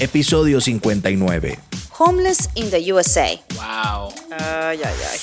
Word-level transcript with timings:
episodio 0.00 0.60
59. 0.60 1.58
Homeless 1.98 2.48
in 2.54 2.70
the 2.70 2.92
USA. 2.92 3.40
Wow. 3.54 4.12
Ay, 4.30 4.80
ay, 4.84 4.94
ay. 5.10 5.18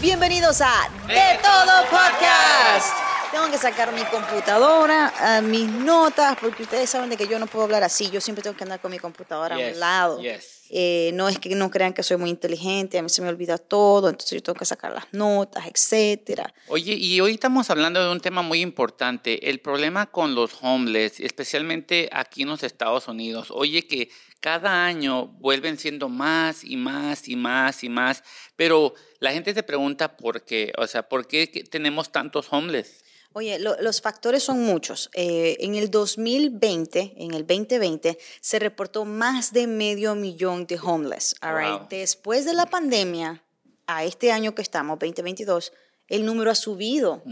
Bienvenidos 0.00 0.60
a 0.60 0.88
De 1.06 1.38
Todo 1.42 1.82
Podcast. 1.90 2.96
Tengo 3.30 3.48
que 3.50 3.58
sacar 3.58 3.92
mi 3.92 4.02
computadora, 4.04 5.12
ah, 5.20 5.40
mis 5.40 5.68
notas, 5.68 6.36
porque 6.40 6.64
ustedes 6.64 6.90
saben 6.90 7.10
de 7.10 7.16
que 7.16 7.28
yo 7.28 7.38
no 7.38 7.46
puedo 7.46 7.64
hablar 7.64 7.84
así. 7.84 8.10
Yo 8.10 8.20
siempre 8.20 8.42
tengo 8.42 8.56
que 8.56 8.64
andar 8.64 8.80
con 8.80 8.90
mi 8.90 8.98
computadora 8.98 9.54
a 9.54 9.58
un 9.58 9.78
lado. 9.78 10.20
yes. 10.20 10.59
Eh, 10.72 11.10
no 11.14 11.28
es 11.28 11.40
que 11.40 11.52
no 11.56 11.68
crean 11.68 11.92
que 11.92 12.04
soy 12.04 12.16
muy 12.16 12.30
inteligente, 12.30 12.96
a 12.96 13.02
mí 13.02 13.08
se 13.08 13.22
me 13.22 13.28
olvida 13.28 13.58
todo, 13.58 14.08
entonces 14.08 14.38
yo 14.38 14.42
tengo 14.42 14.56
que 14.56 14.64
sacar 14.64 14.92
las 14.92 15.12
notas, 15.12 15.66
etcétera. 15.66 16.54
Oye, 16.68 16.94
y 16.94 17.20
hoy 17.20 17.32
estamos 17.32 17.70
hablando 17.70 18.00
de 18.00 18.12
un 18.12 18.20
tema 18.20 18.42
muy 18.42 18.60
importante, 18.60 19.50
el 19.50 19.58
problema 19.58 20.06
con 20.06 20.36
los 20.36 20.52
homeless, 20.62 21.18
especialmente 21.18 22.08
aquí 22.12 22.42
en 22.42 22.50
los 22.50 22.62
Estados 22.62 23.08
Unidos. 23.08 23.48
Oye, 23.50 23.84
que 23.88 24.10
cada 24.38 24.86
año 24.86 25.26
vuelven 25.40 25.76
siendo 25.76 26.08
más 26.08 26.62
y 26.62 26.76
más 26.76 27.28
y 27.28 27.34
más 27.34 27.82
y 27.82 27.88
más, 27.88 28.22
pero 28.54 28.94
la 29.18 29.32
gente 29.32 29.52
se 29.52 29.64
pregunta 29.64 30.16
por 30.16 30.44
qué, 30.44 30.72
o 30.78 30.86
sea, 30.86 31.08
¿por 31.08 31.26
qué 31.26 31.48
tenemos 31.68 32.12
tantos 32.12 32.46
homeless? 32.52 33.02
Oye, 33.32 33.58
lo- 33.60 33.80
los 33.80 34.00
factores 34.00 34.42
son 34.42 34.60
muchos. 34.64 35.08
Eh, 35.14 35.56
en 35.60 35.76
el 35.76 35.90
2020, 35.90 37.14
en 37.16 37.34
el 37.34 37.46
2020, 37.46 38.18
se 38.40 38.58
reportó 38.58 39.04
más 39.04 39.52
de 39.52 39.66
medio 39.66 40.14
millón 40.14 40.66
de 40.66 40.78
homeless. 40.82 41.34
all 41.42 41.56
right? 41.56 41.78
Wow. 41.80 41.86
Después 41.90 42.44
de 42.44 42.54
la 42.54 42.66
pandemia, 42.66 43.42
a 43.86 44.04
este 44.04 44.32
año 44.32 44.54
que 44.54 44.62
estamos, 44.62 44.98
2022, 44.98 45.72
el 46.10 46.26
número 46.26 46.50
ha 46.50 46.54
subido. 46.54 47.22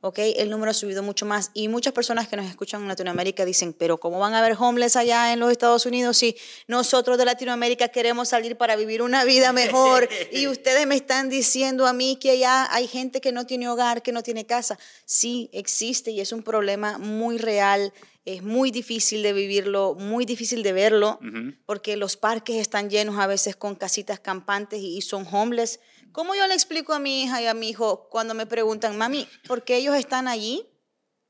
¿ok? 0.00 0.18
El 0.18 0.50
número 0.50 0.72
ha 0.72 0.74
subido 0.74 1.02
mucho 1.02 1.24
más 1.24 1.50
y 1.54 1.68
muchas 1.68 1.92
personas 1.92 2.28
que 2.28 2.36
nos 2.36 2.46
escuchan 2.46 2.82
en 2.82 2.88
Latinoamérica 2.88 3.44
dicen, 3.44 3.72
pero 3.72 3.98
¿cómo 3.98 4.18
van 4.18 4.34
a 4.34 4.40
haber 4.40 4.56
homeless 4.58 4.96
allá 4.96 5.32
en 5.32 5.40
los 5.40 5.50
Estados 5.50 5.86
Unidos 5.86 6.18
si 6.18 6.36
nosotros 6.66 7.16
de 7.16 7.24
Latinoamérica 7.24 7.88
queremos 7.88 8.28
salir 8.28 8.56
para 8.56 8.74
vivir 8.76 9.02
una 9.02 9.24
vida 9.24 9.52
mejor 9.52 10.08
y 10.32 10.46
ustedes 10.48 10.86
me 10.86 10.96
están 10.96 11.30
diciendo 11.30 11.86
a 11.86 11.92
mí 11.92 12.18
que 12.20 12.32
allá 12.32 12.66
hay 12.74 12.88
gente 12.88 13.20
que 13.20 13.30
no 13.30 13.46
tiene 13.46 13.68
hogar, 13.68 14.02
que 14.02 14.10
no 14.10 14.24
tiene 14.24 14.44
casa? 14.44 14.78
Sí, 15.04 15.48
existe 15.52 16.10
y 16.10 16.20
es 16.20 16.32
un 16.32 16.42
problema 16.42 16.98
muy 16.98 17.38
real. 17.38 17.92
Es 18.24 18.42
muy 18.42 18.70
difícil 18.70 19.22
de 19.22 19.32
vivirlo, 19.32 19.94
muy 19.94 20.24
difícil 20.24 20.62
de 20.62 20.72
verlo, 20.72 21.20
porque 21.66 21.96
los 21.96 22.16
parques 22.16 22.56
están 22.56 22.88
llenos 22.88 23.18
a 23.18 23.26
veces 23.26 23.54
con 23.54 23.74
casitas 23.74 24.18
campantes 24.18 24.80
y, 24.80 24.96
y 24.96 25.02
son 25.02 25.26
homeless. 25.30 25.78
¿Cómo 26.14 26.36
yo 26.36 26.46
le 26.46 26.54
explico 26.54 26.92
a 26.92 27.00
mi 27.00 27.24
hija 27.24 27.42
y 27.42 27.48
a 27.48 27.54
mi 27.54 27.70
hijo 27.70 28.08
cuando 28.08 28.34
me 28.34 28.46
preguntan, 28.46 28.96
mami, 28.96 29.28
¿por 29.48 29.64
qué 29.64 29.78
ellos 29.78 29.96
están 29.96 30.28
allí? 30.28 30.64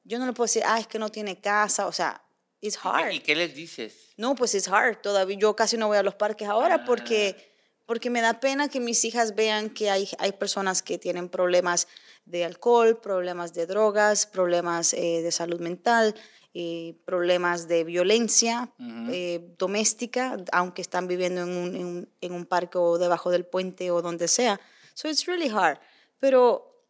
Yo 0.02 0.18
no 0.18 0.26
le 0.26 0.34
puedo 0.34 0.44
decir, 0.44 0.62
ah, 0.66 0.78
es 0.78 0.86
que 0.86 0.98
no 0.98 1.08
tiene 1.08 1.40
casa, 1.40 1.86
o 1.86 1.92
sea, 1.92 2.22
it's 2.60 2.78
hard. 2.82 3.12
¿Y 3.12 3.20
qué 3.20 3.34
les 3.34 3.54
dices? 3.54 4.12
No, 4.18 4.34
pues 4.34 4.54
it's 4.54 4.68
hard. 4.68 4.98
Todavía 5.00 5.38
yo 5.38 5.56
casi 5.56 5.78
no 5.78 5.86
voy 5.86 5.96
a 5.96 6.02
los 6.02 6.16
parques 6.16 6.46
ahora 6.48 6.84
porque, 6.84 7.50
porque 7.86 8.10
me 8.10 8.20
da 8.20 8.40
pena 8.40 8.68
que 8.68 8.78
mis 8.78 9.02
hijas 9.06 9.34
vean 9.34 9.70
que 9.70 9.88
hay, 9.88 10.06
hay 10.18 10.32
personas 10.32 10.82
que 10.82 10.98
tienen 10.98 11.30
problemas 11.30 11.88
de 12.26 12.44
alcohol, 12.44 13.00
problemas 13.00 13.54
de 13.54 13.64
drogas, 13.64 14.26
problemas 14.26 14.92
eh, 14.92 15.22
de 15.22 15.32
salud 15.32 15.60
mental, 15.60 16.14
eh, 16.52 16.94
problemas 17.06 17.68
de 17.68 17.84
violencia 17.84 18.70
eh, 19.10 19.54
doméstica, 19.56 20.36
aunque 20.52 20.82
están 20.82 21.08
viviendo 21.08 21.40
en 21.40 21.56
un, 21.56 21.74
en, 21.74 21.86
un, 21.86 22.08
en 22.20 22.32
un 22.34 22.44
parque 22.44 22.76
o 22.76 22.98
debajo 22.98 23.30
del 23.30 23.46
puente 23.46 23.90
o 23.90 24.02
donde 24.02 24.28
sea. 24.28 24.60
So 24.94 25.08
it's 25.08 25.26
really 25.26 25.48
hard. 25.48 25.78
Pero, 26.18 26.82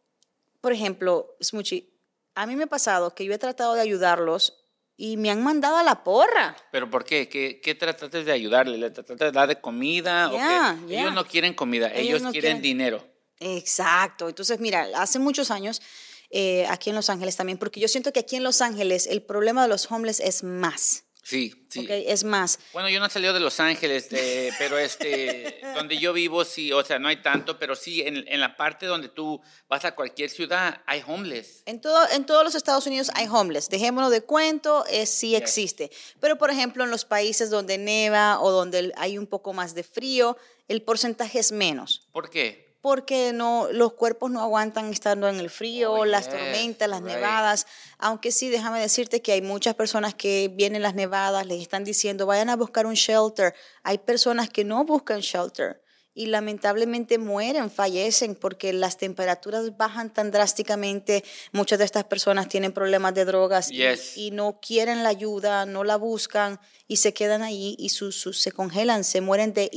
por 0.61 0.71
ejemplo, 0.71 1.35
Smoochie, 1.43 1.89
a 2.35 2.45
mí 2.45 2.55
me 2.55 2.63
ha 2.63 2.67
pasado 2.67 3.13
que 3.13 3.25
yo 3.25 3.33
he 3.33 3.37
tratado 3.37 3.73
de 3.75 3.81
ayudarlos 3.81 4.61
y 4.97 5.17
me 5.17 5.29
han 5.29 5.43
mandado 5.43 5.75
a 5.77 5.83
la 5.83 6.03
porra. 6.03 6.55
¿Pero 6.71 6.89
por 6.89 7.03
qué? 7.03 7.27
¿Qué, 7.27 7.59
qué 7.61 7.75
trataste 7.75 8.23
de 8.23 8.31
ayudarle? 8.31 8.77
¿Le 8.77 8.91
trataste 8.91 9.25
de 9.25 9.31
dar 9.31 9.47
de 9.49 9.59
comida? 9.59 10.29
o 10.29 10.31
qué? 10.31 10.37
Ya, 10.37 10.79
ya. 10.87 11.01
Ellos 11.01 11.13
no 11.13 11.25
quieren 11.27 11.53
comida, 11.53 11.87
Ellos 11.87 11.99
ellos, 12.07 12.21
no 12.21 12.31
quieren 12.31 12.51
quieren- 12.57 12.61
dinero. 12.61 13.07
Exacto. 13.39 14.29
Entonces, 14.29 14.59
mira, 14.59 14.87
hace 14.95 15.19
muchos 15.19 15.51
años, 15.51 15.81
eh, 16.29 16.65
aquí 16.69 16.89
en 16.89 16.95
Los 16.95 17.09
Ángeles 17.09 17.35
también, 17.35 17.57
porque 17.57 17.79
yo 17.79 17.87
siento 17.87 18.11
que 18.13 18.19
aquí 18.21 18.35
en 18.35 18.43
Los 18.43 18.61
Ángeles 18.61 19.07
el 19.07 19.21
problema 19.21 19.61
de 19.63 19.67
los 19.69 19.91
homeless 19.91 20.19
es 20.19 20.43
más. 20.43 21.04
Sí, 21.27 21.65
sí. 21.69 21.79
¿ok? 21.79 21.87
Es 21.89 22.23
más. 22.23 22.59
Bueno, 22.71 22.87
yo 22.87 22.99
no 22.99 23.09
salí 23.09 23.25
de 23.25 23.39
Los 23.39 23.59
Ángeles, 23.59 24.11
de- 24.11 24.53
pero 24.59 24.77
este, 24.77 25.59
donde 25.75 25.97
yo 25.97 26.13
vivo, 26.13 26.45
sí, 26.45 26.71
o 26.71 26.85
sea, 26.85 26.99
no 26.99 27.07
hay 27.07 27.23
tanto, 27.23 27.57
pero 27.57 27.75
sí, 27.75 28.03
en, 28.03 28.23
en 28.27 28.39
la 28.39 28.55
parte 28.55 28.85
donde 28.85 29.09
tú 29.09 29.41
vas 29.67 29.85
a 29.85 29.95
cualquier 29.95 30.29
ciudad, 30.29 30.83
hay 30.85 31.01
homeless. 31.07 31.63
En, 31.65 31.81
todo, 31.81 32.07
en 32.11 32.27
todos 32.27 32.43
los 32.43 32.53
Estados 32.53 32.85
Unidos 32.85 33.09
hay 33.15 33.27
homeless. 33.27 33.69
Dejémonos 33.69 34.11
de 34.11 34.21
cuento, 34.21 34.85
es, 34.85 35.09
sí 35.09 35.35
existe. 35.35 35.89
Pero, 36.19 36.37
por 36.37 36.51
ejemplo, 36.51 36.83
en 36.83 36.91
los 36.91 37.05
países 37.05 37.49
donde 37.49 37.79
neva 37.79 38.39
o 38.39 38.51
donde 38.51 38.93
hay 38.95 39.17
un 39.17 39.25
poco 39.25 39.51
más 39.51 39.73
de 39.73 39.81
frío, 39.81 40.37
el 40.67 40.83
porcentaje 40.83 41.39
es 41.39 41.51
menos. 41.51 42.07
¿Por 42.11 42.29
qué? 42.29 42.64
Porque 42.85 43.31
no, 43.33 43.67
los 43.71 43.93
cuerpos 43.93 44.29
no 44.29 44.41
aguantan 44.41 44.91
estando 44.91 45.27
en 45.27 45.39
el 45.39 45.49
frío, 45.49 45.91
Oh, 45.91 46.05
las 46.05 46.25
yes, 46.29 46.35
tormentas, 46.35 46.87
las 46.87 47.01
right. 47.01 47.13
nevadas. 47.15 47.65
Aunque 47.97 48.31
sí, 48.31 48.49
déjame 48.49 48.79
decirte 48.79 49.23
que 49.23 49.31
hay 49.31 49.41
muchas 49.41 49.73
personas 49.73 50.13
que 50.13 50.51
vienen 50.53 50.83
las 50.83 50.93
nevadas, 50.93 51.47
les 51.47 51.59
están 51.63 51.83
diciendo, 51.83 52.27
vayan 52.27 52.49
a 52.51 52.55
buscar 52.55 52.85
un 52.85 52.93
shelter. 52.93 53.55
Hay 53.81 53.97
personas 53.97 54.51
que 54.51 54.63
no 54.63 54.83
buscan 54.85 55.21
shelter 55.21 55.81
y 56.13 56.27
lamentablemente 56.27 57.17
mueren, 57.17 57.71
fallecen 57.71 58.35
porque 58.35 58.71
las 58.71 58.97
temperaturas 58.97 59.75
bajan 59.75 60.13
tan 60.13 60.29
drásticamente. 60.29 61.23
Muchas 61.53 61.79
de 61.79 61.85
estas 61.85 62.03
personas 62.03 62.49
tienen 62.49 62.71
problemas 62.71 63.15
de 63.15 63.25
drogas 63.25 63.71
y- 63.71 63.77
Yes. 63.77 64.15
y, 64.15 64.29
no 64.29 64.59
quieren 64.61 65.01
la 65.01 65.09
ayuda, 65.09 65.65
no 65.65 65.83
la 65.83 65.95
buscan 65.95 66.59
y 66.87 66.97
se 66.97 67.15
quedan 67.15 67.41
allí 67.41 67.75
y 67.79 67.89
sus, 67.89 68.15
sus- 68.21 68.39
se 68.39 68.51
congelan, 68.51 69.03
se 69.03 69.21
mueren 69.21 69.53
de 69.55 69.71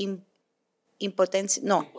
impotencia, 0.99 1.63
no, 1.65 1.91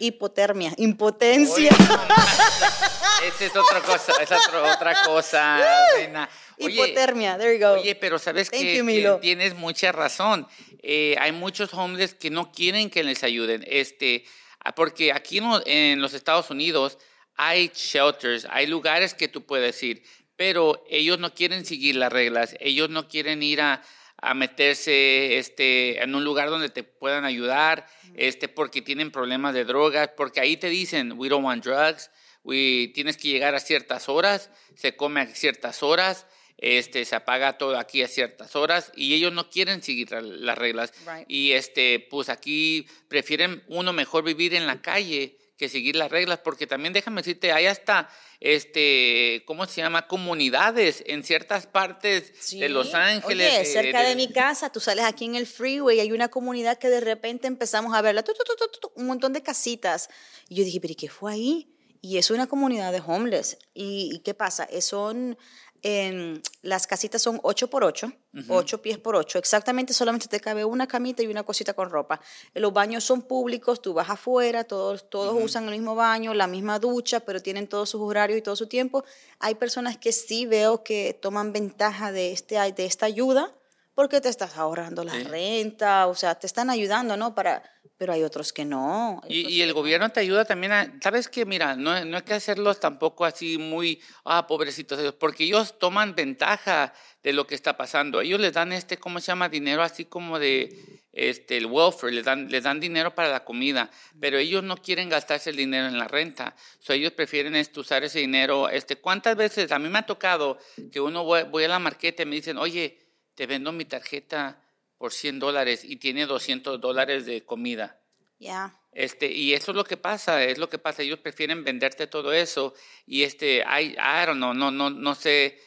hipotermia, 0.00 0.72
impotencia. 0.78 1.70
Esa 3.26 3.44
es 3.46 3.56
otra 3.56 3.80
cosa, 3.80 4.12
es 4.22 4.30
otra- 4.30 4.74
otra 4.74 5.02
cosa, 5.04 5.60
reina. 5.96 6.28
Oye, 6.60 6.74
Hipotermia, 6.74 7.38
there 7.38 7.58
you 7.58 7.64
go. 7.64 7.72
Oye, 7.80 7.94
pero 7.94 8.18
sabes 8.18 8.50
que, 8.50 8.76
you, 8.76 8.84
Milo. 8.84 9.18
tienes 9.20 9.54
mucha 9.54 9.92
razón. 9.92 10.46
Eh, 10.82 11.16
hay 11.18 11.32
muchos 11.32 11.72
homeless 11.74 12.14
que 12.14 12.30
no 12.30 12.52
quieren 12.52 12.90
que 12.90 13.02
les 13.04 13.22
ayuden, 13.24 13.64
este, 13.66 14.24
ah, 14.60 14.74
porque 14.74 15.12
aquí 15.12 15.38
en, 15.38 15.44
en 15.66 16.00
los 16.00 16.14
Estados 16.14 16.50
Unidos 16.50 16.98
hay 17.36 17.70
shelters, 17.74 18.46
hay 18.50 18.66
lugares 18.66 19.12
que 19.14 19.28
tú 19.28 19.44
puedes 19.44 19.82
ir, 19.82 20.02
pero 20.36 20.84
ellos 20.88 21.18
no 21.18 21.34
quieren 21.34 21.64
seguir 21.66 21.96
las 21.96 22.12
reglas, 22.12 22.54
ellos 22.60 22.88
no 22.90 23.08
quieren 23.08 23.42
ir 23.42 23.60
a, 23.60 23.82
a 24.28 24.34
meterse 24.34 25.38
este, 25.38 26.02
en 26.02 26.14
un 26.14 26.24
lugar 26.24 26.50
donde 26.50 26.68
te 26.68 26.82
puedan 26.82 27.24
ayudar, 27.24 27.86
este, 28.14 28.48
porque 28.48 28.82
tienen 28.82 29.10
problemas 29.10 29.54
de 29.54 29.64
drogas, 29.64 30.10
porque 30.16 30.40
ahí 30.40 30.56
te 30.56 30.68
dicen, 30.68 31.12
we 31.16 31.28
don't 31.28 31.44
want 31.44 31.64
drugs, 31.64 32.10
we, 32.42 32.90
tienes 32.94 33.16
que 33.16 33.28
llegar 33.28 33.54
a 33.54 33.60
ciertas 33.60 34.08
horas, 34.08 34.50
se 34.74 34.96
come 34.96 35.20
a 35.20 35.26
ciertas 35.26 35.82
horas, 35.82 36.26
este, 36.58 37.04
se 37.04 37.14
apaga 37.14 37.58
todo 37.58 37.78
aquí 37.78 38.02
a 38.02 38.08
ciertas 38.08 38.56
horas 38.56 38.90
y 38.96 39.14
ellos 39.14 39.32
no 39.32 39.50
quieren 39.50 39.82
seguir 39.82 40.10
la- 40.10 40.20
las 40.22 40.56
reglas. 40.58 40.92
Right. 41.06 41.26
Y 41.28 41.52
este, 41.52 42.00
pues 42.10 42.28
aquí 42.28 42.86
prefieren 43.08 43.62
uno 43.68 43.92
mejor 43.92 44.24
vivir 44.24 44.54
en 44.54 44.66
la 44.66 44.80
calle 44.80 45.36
que 45.56 45.68
seguir 45.68 45.96
las 45.96 46.10
reglas, 46.10 46.40
porque 46.44 46.66
también 46.66 46.92
déjame 46.92 47.22
decirte, 47.22 47.50
hay 47.52 47.66
hasta, 47.66 48.08
este, 48.40 49.42
¿cómo 49.46 49.66
se 49.66 49.80
llama? 49.80 50.06
Comunidades 50.06 51.02
en 51.06 51.22
ciertas 51.24 51.66
partes 51.66 52.50
de 52.50 52.68
Los. 52.68 52.94
Ángeles. 52.94 53.48
Oye, 53.50 53.58
de- 53.60 53.64
cerca 53.64 54.02
de- 54.02 54.10
de 54.10 54.16
mi 54.16 54.32
casa, 54.32 54.70
tú 54.70 54.80
sales 54.80 55.04
aquí 55.04 55.24
en 55.24 55.34
el 55.34 55.46
freeway, 55.46 56.00
hay 56.00 56.12
una 56.12 56.28
comunidad 56.28 56.78
que 56.78 56.88
de 56.88 57.00
repente 57.00 57.46
empezamos 57.46 57.94
a 57.94 58.02
verla, 58.02 58.22
tu, 58.22 58.32
tu, 58.32 58.42
tu, 58.44 58.54
tu, 58.70 58.80
tu, 58.80 58.92
un 59.00 59.06
montón 59.06 59.32
de 59.32 59.42
casitas. 59.42 60.08
Y 60.48 60.56
yo 60.56 60.64
dije, 60.64 60.80
pero 60.80 60.92
¿y 60.92 60.96
qué 60.96 61.08
fue 61.08 61.32
ahí? 61.32 61.72
Y 62.02 62.18
es 62.18 62.30
una 62.30 62.46
comunidad 62.46 62.92
de 62.92 63.02
homeless. 63.04 63.58
¿Y, 63.74 64.10
y 64.14 64.18
qué 64.20 64.34
pasa? 64.34 64.64
Eh, 64.70 64.80
Son, 64.80 65.36
en- 65.86 66.42
las 66.62 66.86
casitas 66.88 67.22
son 67.22 67.38
8 67.44 67.68
por 67.70 67.84
8, 67.84 68.12
8 68.48 68.82
pies 68.82 68.98
por 68.98 69.14
8. 69.14 69.38
Exactamente, 69.38 69.92
solamente 69.94 70.26
te 70.26 70.40
cabe 70.40 70.64
una 70.64 70.88
camita 70.88 71.22
y 71.22 71.28
una 71.28 71.44
cosita 71.44 71.74
con 71.74 71.90
ropa. 71.90 72.20
Los 72.54 72.72
baños 72.72 73.04
son 73.04 73.22
públicos, 73.22 73.80
tú 73.80 73.94
vas 73.94 74.10
afuera, 74.10 74.64
todos, 74.64 75.08
todos 75.08 75.34
usan 75.44 75.64
el 75.66 75.70
mismo 75.70 75.94
baño, 75.94 76.34
la 76.34 76.48
misma 76.48 76.78
ducha, 76.80 77.20
pero 77.20 77.40
tienen 77.40 77.68
todos 77.68 77.88
sus 77.90 78.00
horarios 78.00 78.38
y 78.38 78.42
todo 78.42 78.56
su 78.56 78.66
tiempo. 78.66 79.04
Hay 79.38 79.54
personas 79.54 79.96
que 79.96 80.10
sí 80.10 80.44
veo 80.44 80.82
que 80.82 81.16
toman 81.20 81.52
ventaja 81.52 82.10
de, 82.10 82.32
este, 82.32 82.56
de 82.72 82.84
esta 82.84 83.06
ayuda 83.06 83.54
porque 83.96 84.20
te 84.20 84.28
estás 84.28 84.56
ahorrando 84.58 85.02
la 85.04 85.12
Sí. 85.12 85.24
renta, 85.24 86.06
o 86.06 86.14
sea, 86.14 86.34
te 86.36 86.46
están 86.46 86.68
ayudando, 86.68 87.16
¿no? 87.16 87.34
Para, 87.34 87.62
pero 87.96 88.12
hay 88.12 88.22
otros 88.22 88.52
que 88.52 88.66
no. 88.66 89.22
Y, 89.26 89.48
y 89.48 89.62
el 89.62 89.68
que 89.68 89.72
no. 89.72 89.80
gobierno 89.80 90.10
te 90.10 90.20
ayuda 90.20 90.44
también 90.44 90.72
a, 90.72 90.98
¿sabes 91.02 91.28
qué? 91.28 91.46
Mira, 91.46 91.74
no, 91.76 92.04
no 92.04 92.16
hay 92.18 92.22
que 92.22 92.34
hacerlos 92.34 92.78
tampoco 92.78 93.24
así 93.24 93.56
muy, 93.56 94.00
ah, 94.26 94.46
pobrecitos 94.46 95.00
ellos, 95.00 95.14
porque 95.14 95.44
ellos 95.44 95.78
toman 95.78 96.14
ventaja 96.14 96.92
de 97.22 97.32
lo 97.32 97.46
que 97.46 97.54
está 97.54 97.78
pasando. 97.78 98.20
Ellos 98.20 98.38
les 98.38 98.52
dan 98.52 98.70
este, 98.72 98.98
¿cómo 98.98 99.18
se 99.18 99.28
llama? 99.28 99.48
Dinero 99.48 99.82
así 99.82 100.04
como 100.04 100.38
de, 100.38 101.00
este, 101.12 101.56
el 101.56 101.64
welfare, 101.64 102.12
les 102.12 102.24
dan, 102.26 102.50
les 102.50 102.64
dan 102.64 102.78
dinero 102.78 103.14
para 103.14 103.30
la 103.30 103.44
comida, 103.46 103.90
pero 104.20 104.36
ellos 104.36 104.62
no 104.62 104.76
quieren 104.76 105.08
gastarse 105.08 105.48
el 105.48 105.56
dinero 105.56 105.86
en 105.86 105.96
la 105.98 106.06
renta. 106.06 106.54
So, 106.80 106.92
ellos 106.92 107.12
prefieren 107.12 107.56
este, 107.56 107.80
usar 107.80 108.04
ese 108.04 108.18
dinero. 108.18 108.68
Este, 108.68 108.96
¿Cuántas 108.96 109.36
veces? 109.36 109.72
A 109.72 109.78
mí 109.78 109.88
me 109.88 110.00
ha 110.00 110.04
tocado 110.04 110.58
que 110.92 111.00
uno 111.00 111.24
voy, 111.24 111.44
voy 111.44 111.64
a 111.64 111.68
la 111.68 111.78
marqueta 111.78 112.24
y 112.24 112.26
me 112.26 112.36
dicen, 112.36 112.58
oye, 112.58 113.05
te 113.36 113.46
vendo 113.46 113.70
mi 113.70 113.84
tarjeta 113.84 114.60
por 114.98 115.12
100 115.12 115.38
dólares 115.38 115.84
y 115.84 115.96
tiene 115.96 116.26
200 116.26 116.80
dólares 116.80 117.26
de 117.26 117.44
comida. 117.44 118.00
Yeah. 118.38 118.74
Este, 118.92 119.30
y 119.30 119.52
eso 119.54 119.70
es 119.72 119.76
lo 119.76 119.84
que 119.84 119.96
pasa, 119.96 120.42
es 120.42 120.58
lo 120.58 120.68
que 120.68 120.78
pasa. 120.78 121.02
Ellos 121.02 121.18
prefieren 121.20 121.62
venderte 121.64 122.06
todo 122.06 122.32
eso 122.32 122.74
y 123.06 123.22
este, 123.22 123.58
I, 123.58 123.94
I 123.98 124.26
don't 124.26 124.36
know, 124.38 124.54
no, 124.54 124.70
no, 124.70 124.90
no 124.90 125.14
sé. 125.14 125.58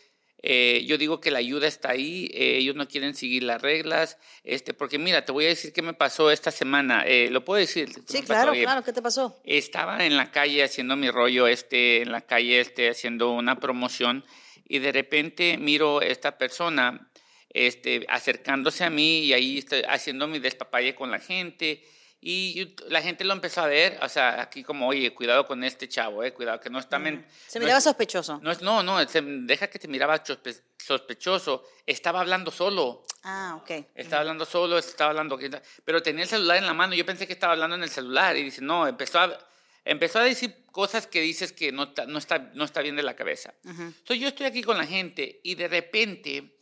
eh, 0.42 0.84
yo 0.88 0.98
digo 0.98 1.20
que 1.20 1.32
la 1.32 1.40
ayuda 1.40 1.68
está 1.68 1.90
ahí, 1.92 2.30
eh, 2.34 2.58
ellos 2.58 2.74
no 2.76 2.88
quieren 2.88 3.14
seguir 3.14 3.44
las 3.44 3.62
reglas, 3.62 4.18
este, 4.44 4.74
porque 4.74 4.98
mira, 4.98 5.26
te 5.26 5.32
voy 5.34 5.46
a 5.46 5.50
decir 5.50 5.74
qué 5.74 5.82
me 5.82 5.94
pasó 5.94 6.32
esta 6.32 6.50
semana. 6.50 7.04
Eh, 7.06 7.30
¿Lo 7.30 7.44
puedo 7.44 7.60
decir? 7.60 7.88
¿Qué 7.94 8.02
Sí, 8.08 8.18
pasó? 8.20 8.26
claro, 8.26 8.54
claro. 8.54 8.84
¿Qué 8.84 8.94
te 8.94 9.02
pasó? 9.02 9.40
estaba 9.44 10.06
en 10.06 10.16
la 10.16 10.32
calle 10.32 10.64
haciendo 10.64 10.96
mi 10.96 11.12
rollo, 11.12 11.46
este, 11.46 12.02
en 12.04 12.12
la 12.14 12.22
calle, 12.22 12.62
este, 12.62 12.90
haciendo 12.90 13.32
una 13.32 13.60
promoción 13.60 14.24
y 14.68 14.80
de 14.80 14.92
repente 14.94 15.58
miro 15.58 16.02
esta 16.02 16.38
persona, 16.38 17.12
este, 17.50 18.06
acercándose 18.10 18.84
a 18.84 18.90
mí 18.90 19.20
y 19.26 19.34
ahí 19.34 19.58
estoy 19.60 19.82
haciendo 19.88 20.28
mi 20.28 20.40
despapalle 20.40 20.96
con 20.96 21.10
la 21.12 21.20
gente 21.20 21.84
y 22.22 22.76
la 22.90 23.02
gente 23.02 23.24
lo 23.24 23.32
empezó 23.34 23.62
a 23.62 23.68
ver, 23.68 23.98
o 24.02 24.10
sea, 24.10 24.42
aquí 24.42 24.62
como, 24.62 24.88
oye, 24.90 25.14
cuidado 25.14 25.48
con 25.48 25.64
este 25.64 25.88
chavo, 25.88 26.22
eh, 26.24 26.34
cuidado 26.34 26.60
que 26.60 26.70
no 26.70 26.78
está... 26.78 27.00
men- 27.00 27.26
Se 27.48 27.60
no 27.60 27.64
miraba 27.64 27.78
es- 27.78 27.84
sospechoso. 27.86 28.40
no, 28.44 28.52
es, 28.52 28.62
no, 28.62 28.84
no, 28.84 29.08
se- 29.08 29.22
deja 29.22 29.68
que 29.68 29.80
te 29.80 29.88
miraba 29.88 30.22
sospe- 30.22 30.62
sospechoso, 30.78 31.64
estaba 31.86 32.20
hablando 32.20 32.52
solo. 32.52 33.06
Ah, 33.24 33.58
ok. 33.62 33.86
Estaba 33.96 34.22
hablando 34.22 34.46
solo, 34.46 34.78
estaba 34.78 35.12
hablando, 35.12 35.40
pero 35.86 36.02
tenía 36.04 36.24
el 36.24 36.30
celular 36.30 36.58
en 36.58 36.66
la 36.66 36.74
mano. 36.74 36.94
Yo 36.94 37.06
pensé 37.06 37.26
que 37.26 37.34
estaba 37.34 37.54
hablando 37.54 37.76
en 37.78 37.84
el 37.84 37.90
celular 37.90 38.36
y 38.36 38.44
dice, 38.44 38.62
no, 38.62 38.86
empezó 38.86 39.20
a, 39.20 39.40
empezó 39.86 40.20
a 40.20 40.24
decir 40.24 40.66
cosas 40.74 41.08
que 41.08 41.22
dices 41.22 41.54
que 41.54 41.72
no, 41.72 41.94
no, 42.08 42.18
está, 42.18 42.40
no 42.54 42.66
está 42.66 42.82
bien 42.82 42.98
de 42.98 43.04
la 43.04 43.16
cabeza. 43.16 43.54
Entonces 43.64 44.20
yo 44.20 44.28
estoy 44.28 44.46
aquí 44.46 44.62
con 44.62 44.78
la 44.78 44.86
gente 44.86 45.40
y 45.44 45.56
de 45.56 45.68
repente 45.70 46.58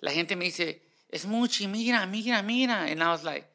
la 0.00 0.12
gente 0.12 0.36
me 0.36 0.46
dice, 0.46 0.82
Smoochie, 1.12 1.68
mira, 1.68 2.06
mira, 2.06 2.42
mira. 2.42 2.86
And 2.90 3.02
I 3.02 3.08
was 3.08 3.24
like, 3.24 3.46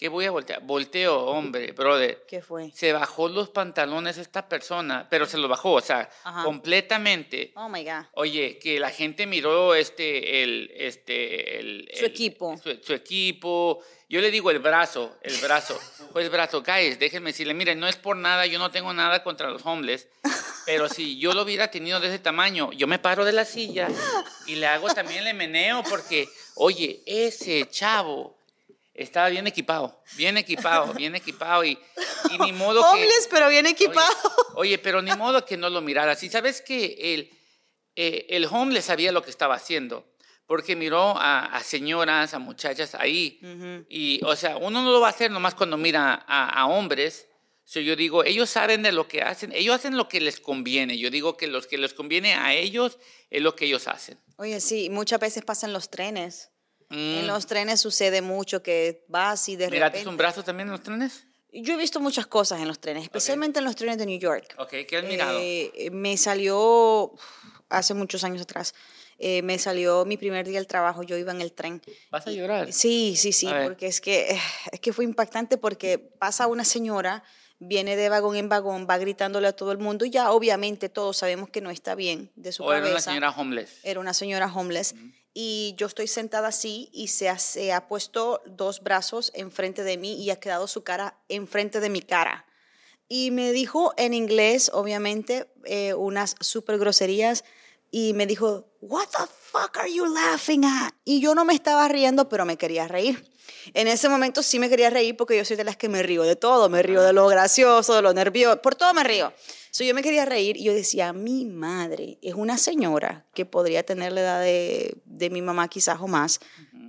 ¿qué 0.00 0.08
voy 0.08 0.24
a 0.24 0.30
voltear? 0.30 0.62
Volteo, 0.62 1.26
hombre, 1.26 1.72
brother. 1.72 2.24
¿Qué 2.26 2.40
fue? 2.40 2.70
Se 2.74 2.92
bajó 2.94 3.28
los 3.28 3.50
pantalones 3.50 4.16
esta 4.16 4.48
persona, 4.48 5.06
pero 5.10 5.26
se 5.26 5.36
los 5.36 5.50
bajó, 5.50 5.72
o 5.74 5.80
sea, 5.82 6.08
Ajá. 6.24 6.42
completamente. 6.42 7.52
Oh 7.54 7.68
my 7.68 7.84
God. 7.84 8.06
Oye, 8.14 8.58
que 8.58 8.80
la 8.80 8.88
gente 8.90 9.26
miró 9.26 9.74
este, 9.74 10.42
el, 10.42 10.72
este, 10.74 11.58
el, 11.60 11.90
Su 11.94 12.06
el- 12.06 12.10
equipo. 12.10 12.56
Su, 12.56 12.74
su 12.82 12.94
equipo. 12.94 13.80
Yo 14.08 14.20
le 14.22 14.30
digo 14.30 14.50
el 14.50 14.58
brazo, 14.58 15.18
el 15.22 15.36
brazo. 15.36 15.78
Fue 16.12 16.22
el 16.22 16.30
brazo. 16.30 16.62
Guys, 16.62 16.98
déjenme 16.98 17.30
decirle, 17.30 17.52
miren, 17.52 17.78
no 17.78 17.86
es 17.86 17.96
por 17.96 18.16
nada, 18.16 18.46
yo 18.46 18.58
no 18.58 18.70
tengo 18.70 18.92
nada 18.94 19.22
contra 19.22 19.50
los 19.50 19.64
homeless, 19.66 20.08
pero 20.66 20.88
si 20.88 21.18
yo 21.18 21.34
lo 21.34 21.42
hubiera 21.42 21.70
tenido 21.70 22.00
de 22.00 22.08
ese 22.08 22.18
tamaño, 22.18 22.72
yo 22.72 22.86
me 22.86 22.98
paro 22.98 23.26
de 23.26 23.32
la 23.32 23.44
silla 23.44 23.88
y 24.46 24.54
le 24.56 24.66
hago 24.66 24.88
también 24.88 25.26
el 25.26 25.36
meneo 25.36 25.82
porque, 25.88 26.26
oye, 26.54 27.02
ese 27.06 27.68
chavo 27.70 28.39
estaba 29.02 29.28
bien 29.28 29.46
equipado, 29.46 30.02
bien 30.16 30.36
equipado, 30.36 30.92
bien 30.94 31.14
equipado 31.14 31.64
y, 31.64 31.78
y 32.30 32.38
ni 32.38 32.52
modo 32.52 32.82
que... 32.82 32.88
Homeless, 32.88 33.28
pero 33.30 33.48
bien 33.48 33.66
equipado. 33.66 34.14
Oye, 34.54 34.78
pero 34.78 35.02
ni 35.02 35.10
modo 35.16 35.44
que 35.44 35.56
no 35.56 35.70
lo 35.70 35.80
mirara. 35.80 36.14
Si 36.14 36.28
sabes 36.28 36.60
que 36.62 37.14
el, 37.14 37.30
eh, 37.96 38.26
el 38.30 38.44
homeless 38.46 38.86
sabía 38.86 39.12
lo 39.12 39.22
que 39.22 39.30
estaba 39.30 39.54
haciendo, 39.54 40.06
porque 40.46 40.74
miró 40.76 41.16
a, 41.16 41.46
a 41.46 41.62
señoras, 41.62 42.34
a 42.34 42.38
muchachas 42.38 42.94
ahí. 42.94 43.40
Y, 43.88 44.20
o 44.24 44.34
sea, 44.36 44.56
uno 44.56 44.82
no 44.82 44.90
lo 44.90 45.00
va 45.00 45.06
a 45.06 45.10
hacer 45.10 45.30
nomás 45.30 45.54
cuando 45.54 45.76
mira 45.76 46.24
a, 46.26 46.48
a 46.48 46.66
hombres. 46.66 47.26
So, 47.64 47.78
yo 47.78 47.94
digo, 47.94 48.24
ellos 48.24 48.50
saben 48.50 48.82
de 48.82 48.90
lo 48.90 49.06
que 49.06 49.22
hacen, 49.22 49.52
ellos 49.52 49.76
hacen 49.76 49.96
lo 49.96 50.08
que 50.08 50.20
les 50.20 50.40
conviene. 50.40 50.98
Yo 50.98 51.08
digo 51.08 51.36
que 51.36 51.46
los 51.46 51.68
que 51.68 51.78
les 51.78 51.94
conviene 51.94 52.34
a 52.34 52.52
ellos 52.52 52.98
es 53.30 53.40
lo 53.42 53.54
que 53.54 53.66
ellos 53.66 53.86
hacen. 53.86 54.18
Oye, 54.38 54.60
sí, 54.60 54.90
muchas 54.90 55.20
veces 55.20 55.44
pasa 55.44 55.66
en 55.68 55.72
los 55.72 55.88
trenes. 55.88 56.50
Mm. 56.90 57.18
En 57.20 57.26
los 57.26 57.46
trenes 57.46 57.80
sucede 57.80 58.20
mucho 58.20 58.62
que 58.62 59.04
vas 59.08 59.48
y 59.48 59.56
de 59.56 59.70
¿Miraste 59.70 59.98
repente... 59.98 60.08
un 60.10 60.16
brazo 60.16 60.42
también 60.44 60.68
en 60.68 60.72
los 60.72 60.82
trenes? 60.82 61.24
Yo 61.52 61.74
he 61.74 61.76
visto 61.76 61.98
muchas 62.00 62.26
cosas 62.26 62.60
en 62.60 62.68
los 62.68 62.78
trenes, 62.80 63.02
especialmente 63.04 63.58
en 63.58 63.64
los 63.64 63.74
trenes 63.74 63.98
de 63.98 64.06
New 64.06 64.18
York. 64.20 64.54
Ok, 64.58 64.70
¿qué 64.88 64.98
has 64.98 65.04
mirado? 65.04 65.38
Eh, 65.40 65.90
me 65.92 66.16
salió 66.16 67.12
hace 67.68 67.94
muchos 67.94 68.22
años 68.24 68.42
atrás. 68.42 68.74
eh, 69.18 69.42
me 69.42 69.58
salió 69.58 70.04
mi 70.04 70.16
primer 70.16 70.46
día 70.46 70.58
del 70.58 70.66
trabajo, 70.66 71.02
yo 71.02 71.16
iba 71.18 71.30
en 71.32 71.40
el 71.42 71.52
tren. 71.52 71.82
¿Vas 72.10 72.26
a 72.26 72.30
llorar? 72.30 72.72
Sí, 72.72 73.14
sí, 73.16 73.32
sí, 73.32 73.48
porque 73.64 73.86
es 73.86 74.00
que, 74.00 74.38
es 74.72 74.80
que 74.80 74.92
fue 74.92 75.04
impactante 75.04 75.58
porque 75.58 75.98
pasa 75.98 76.46
una 76.46 76.64
señora, 76.64 77.22
viene 77.58 77.96
de 77.96 78.08
vagón 78.08 78.36
en 78.36 78.48
vagón, 78.48 78.86
va 78.88 78.96
gritándole 78.96 79.46
a 79.48 79.52
todo 79.52 79.72
el 79.72 79.78
mundo 79.78 80.04
y 80.06 80.10
ya 80.10 80.30
obviamente 80.32 80.88
todos 80.88 81.18
sabemos 81.18 81.50
que 81.50 81.60
no 81.60 81.70
está 81.70 81.94
bien 81.94 82.30
de 82.36 82.52
su 82.52 82.62
¿O 82.64 82.72
era 82.72 82.80
cabeza. 82.80 82.94
una 82.94 83.00
señora 83.02 83.30
homeless? 83.30 83.70
Era 83.82 84.00
una 84.00 84.14
señora 84.14 84.46
homeless. 84.52 84.94
Y 85.32 85.74
yo 85.76 85.86
estoy 85.86 86.08
sentada 86.08 86.48
así 86.48 86.88
y 86.92 87.08
se 87.08 87.28
ha, 87.28 87.88
puesto 87.88 88.42
dos 88.46 88.82
brazos 88.82 89.30
enfrente 89.34 89.84
de 89.84 89.96
mí 89.96 90.14
y 90.20 90.30
ha 90.30 90.40
quedado 90.40 90.66
su 90.66 90.82
cara 90.82 91.18
enfrente 91.28 91.80
de 91.80 91.88
mi 91.88 92.02
cara. 92.02 92.46
Y 93.08 93.30
me 93.30 93.52
dijo 93.52 93.92
en 93.96 94.14
inglés, 94.14 94.70
obviamente, 94.72 95.50
eh, 95.64 95.94
unas 95.94 96.36
super 96.40 96.78
groserías. 96.78 97.44
Y 97.90 98.12
me 98.14 98.26
dijo, 98.26 98.69
What 98.80 99.08
the 99.10 99.24
fuck 99.52 99.76
are 99.78 99.92
you 99.92 100.06
laughing 100.12 100.64
at? 100.64 100.92
Y 101.04 101.20
yo 101.20 101.34
no 101.34 101.44
me 101.44 101.54
estaba 101.54 101.86
riendo, 101.88 102.28
pero 102.28 102.44
me 102.46 102.56
quería 102.56 102.88
reír. 102.88 103.30
En 103.74 103.88
ese 103.88 104.08
momento 104.08 104.42
sí 104.42 104.58
me 104.58 104.70
quería 104.70 104.88
reír 104.88 105.16
porque 105.16 105.36
yo 105.36 105.44
soy 105.44 105.56
de 105.56 105.64
las 105.64 105.76
que 105.76 105.88
me 105.90 106.02
río 106.02 106.22
de 106.22 106.34
todo. 106.36 106.68
Me 106.70 106.82
río 106.82 107.02
de 107.02 107.12
lo 107.12 107.26
gracioso, 107.26 107.94
de 107.94 108.00
lo 108.02 108.14
nervioso, 108.14 108.62
por 108.62 108.74
todo 108.74 108.94
me 108.94 109.04
río. 109.04 109.32
So, 109.72 109.84
yo 109.84 109.94
me 109.94 110.02
quería 110.02 110.24
reír 110.24 110.56
y 110.56 110.64
yo 110.64 110.72
decía, 110.74 111.12
mi 111.12 111.44
madre 111.44 112.18
es 112.22 112.34
una 112.34 112.58
señora 112.58 113.26
que 113.34 113.44
podría 113.46 113.84
tener 113.84 114.12
la 114.12 114.20
edad 114.20 114.40
de, 114.40 114.96
de 115.04 115.30
mi 115.30 115.42
mamá 115.42 115.68
quizás 115.68 115.98
o 116.00 116.08
más. 116.08 116.40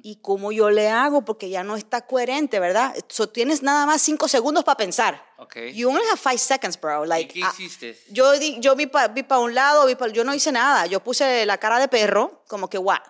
¿Y 0.02 0.16
cómo 0.16 0.52
yo 0.52 0.72
le 0.72 0.90
hago? 0.90 1.24
Porque 1.24 1.50
ya 1.50 1.64
no 1.64 1.76
está 1.76 2.08
coherente, 2.08 2.60
¿verdad? 2.60 2.96
So, 3.10 3.30
tienes 3.30 3.62
nada 3.62 3.86
más 3.86 4.02
cinco 4.02 4.28
segundos 4.28 4.64
para 4.64 4.78
pensar. 4.78 5.24
Ok. 5.38 5.58
You 5.74 5.90
only 5.90 6.02
have 6.10 6.18
five 6.20 6.40
seconds, 6.40 6.80
bro. 6.80 7.06
¿Y 7.06 7.08
Like, 7.08 7.34
qué 7.36 7.42
ah, 7.44 7.54
hiciste? 7.56 8.00
yo, 8.10 8.32
di- 8.40 8.58
yo 8.60 8.76
vi 8.76 8.88
para 8.88 9.10
vi 9.10 9.22
pa 9.22 9.38
un 9.38 9.54
lado, 9.54 9.86
vi 9.86 9.94
pa- 9.94 10.08
yo 10.08 10.24
no 10.24 10.34
hice 10.34 10.52
nada. 10.52 10.88
Yo 10.88 11.04
puse 11.04 11.46
la 11.46 11.60
cara 11.60 11.78
de 11.82 11.88
perro, 11.88 12.44
como 12.48 12.70
que, 12.70 12.78
what? 12.78 13.02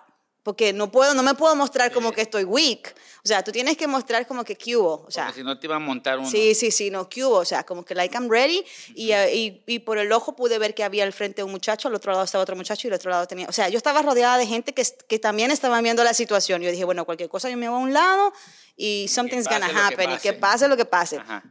Porque 0.42 0.72
no, 0.72 0.90
puedo, 0.90 1.14
no 1.14 1.22
me 1.22 1.34
puedo 1.34 1.54
mostrar 1.54 1.92
como 1.92 2.10
que 2.10 2.22
estoy 2.22 2.42
weak. 2.42 2.94
O 3.24 3.28
sea, 3.28 3.44
tú 3.44 3.52
tienes 3.52 3.76
que 3.76 3.86
mostrar 3.86 4.26
como 4.26 4.42
que 4.42 4.56
¿qué 4.56 4.76
hubo? 4.76 5.04
O 5.06 5.10
sea, 5.10 5.26
Porque 5.26 5.40
si 5.40 5.44
no 5.44 5.56
te 5.56 5.68
iba 5.68 5.76
a 5.76 5.78
montar 5.78 6.18
uno. 6.18 6.28
Sí, 6.28 6.56
sí, 6.56 6.72
sí, 6.72 6.90
no, 6.90 7.08
¿qué 7.08 7.24
hubo? 7.24 7.36
O 7.36 7.44
sea, 7.44 7.62
como 7.62 7.84
que 7.84 7.94
like 7.94 8.12
I'm 8.16 8.28
ready 8.28 8.64
y, 8.96 9.12
eh, 9.12 9.32
y, 9.32 9.62
y 9.68 9.78
por 9.78 9.98
el 9.98 10.10
ojo 10.10 10.34
pude 10.34 10.58
ver 10.58 10.74
que 10.74 10.82
había 10.82 11.04
al 11.04 11.12
frente 11.12 11.44
un 11.44 11.52
muchacho, 11.52 11.86
al 11.86 11.94
otro 11.94 12.10
lado 12.10 12.24
estaba 12.24 12.42
otro 12.42 12.56
muchacho 12.56 12.88
y 12.88 12.90
al 12.90 12.94
otro 12.94 13.12
lado 13.12 13.26
tenía... 13.28 13.46
O 13.48 13.52
sea, 13.52 13.68
yo 13.68 13.76
estaba 13.76 14.02
rodeada 14.02 14.36
de 14.36 14.46
gente 14.48 14.74
que, 14.74 14.84
que 15.08 15.20
también 15.20 15.52
estaban 15.52 15.80
viendo 15.84 16.02
la 16.02 16.12
situación. 16.12 16.60
Yo 16.60 16.72
dije, 16.72 16.84
bueno, 16.84 17.04
cualquier 17.04 17.28
cosa 17.28 17.48
yo 17.48 17.56
me 17.56 17.68
voy 17.68 17.78
a 17.78 17.84
un 17.84 17.92
lado 17.92 18.32
y 18.76 19.06
something's 19.06 19.46
gonna 19.46 19.86
happen 19.86 20.10
y 20.10 20.16
que 20.16 20.32
pase. 20.32 20.64
pase 20.64 20.68
lo 20.68 20.76
que 20.76 20.84
pase. 20.84 21.18
Ajá. 21.18 21.44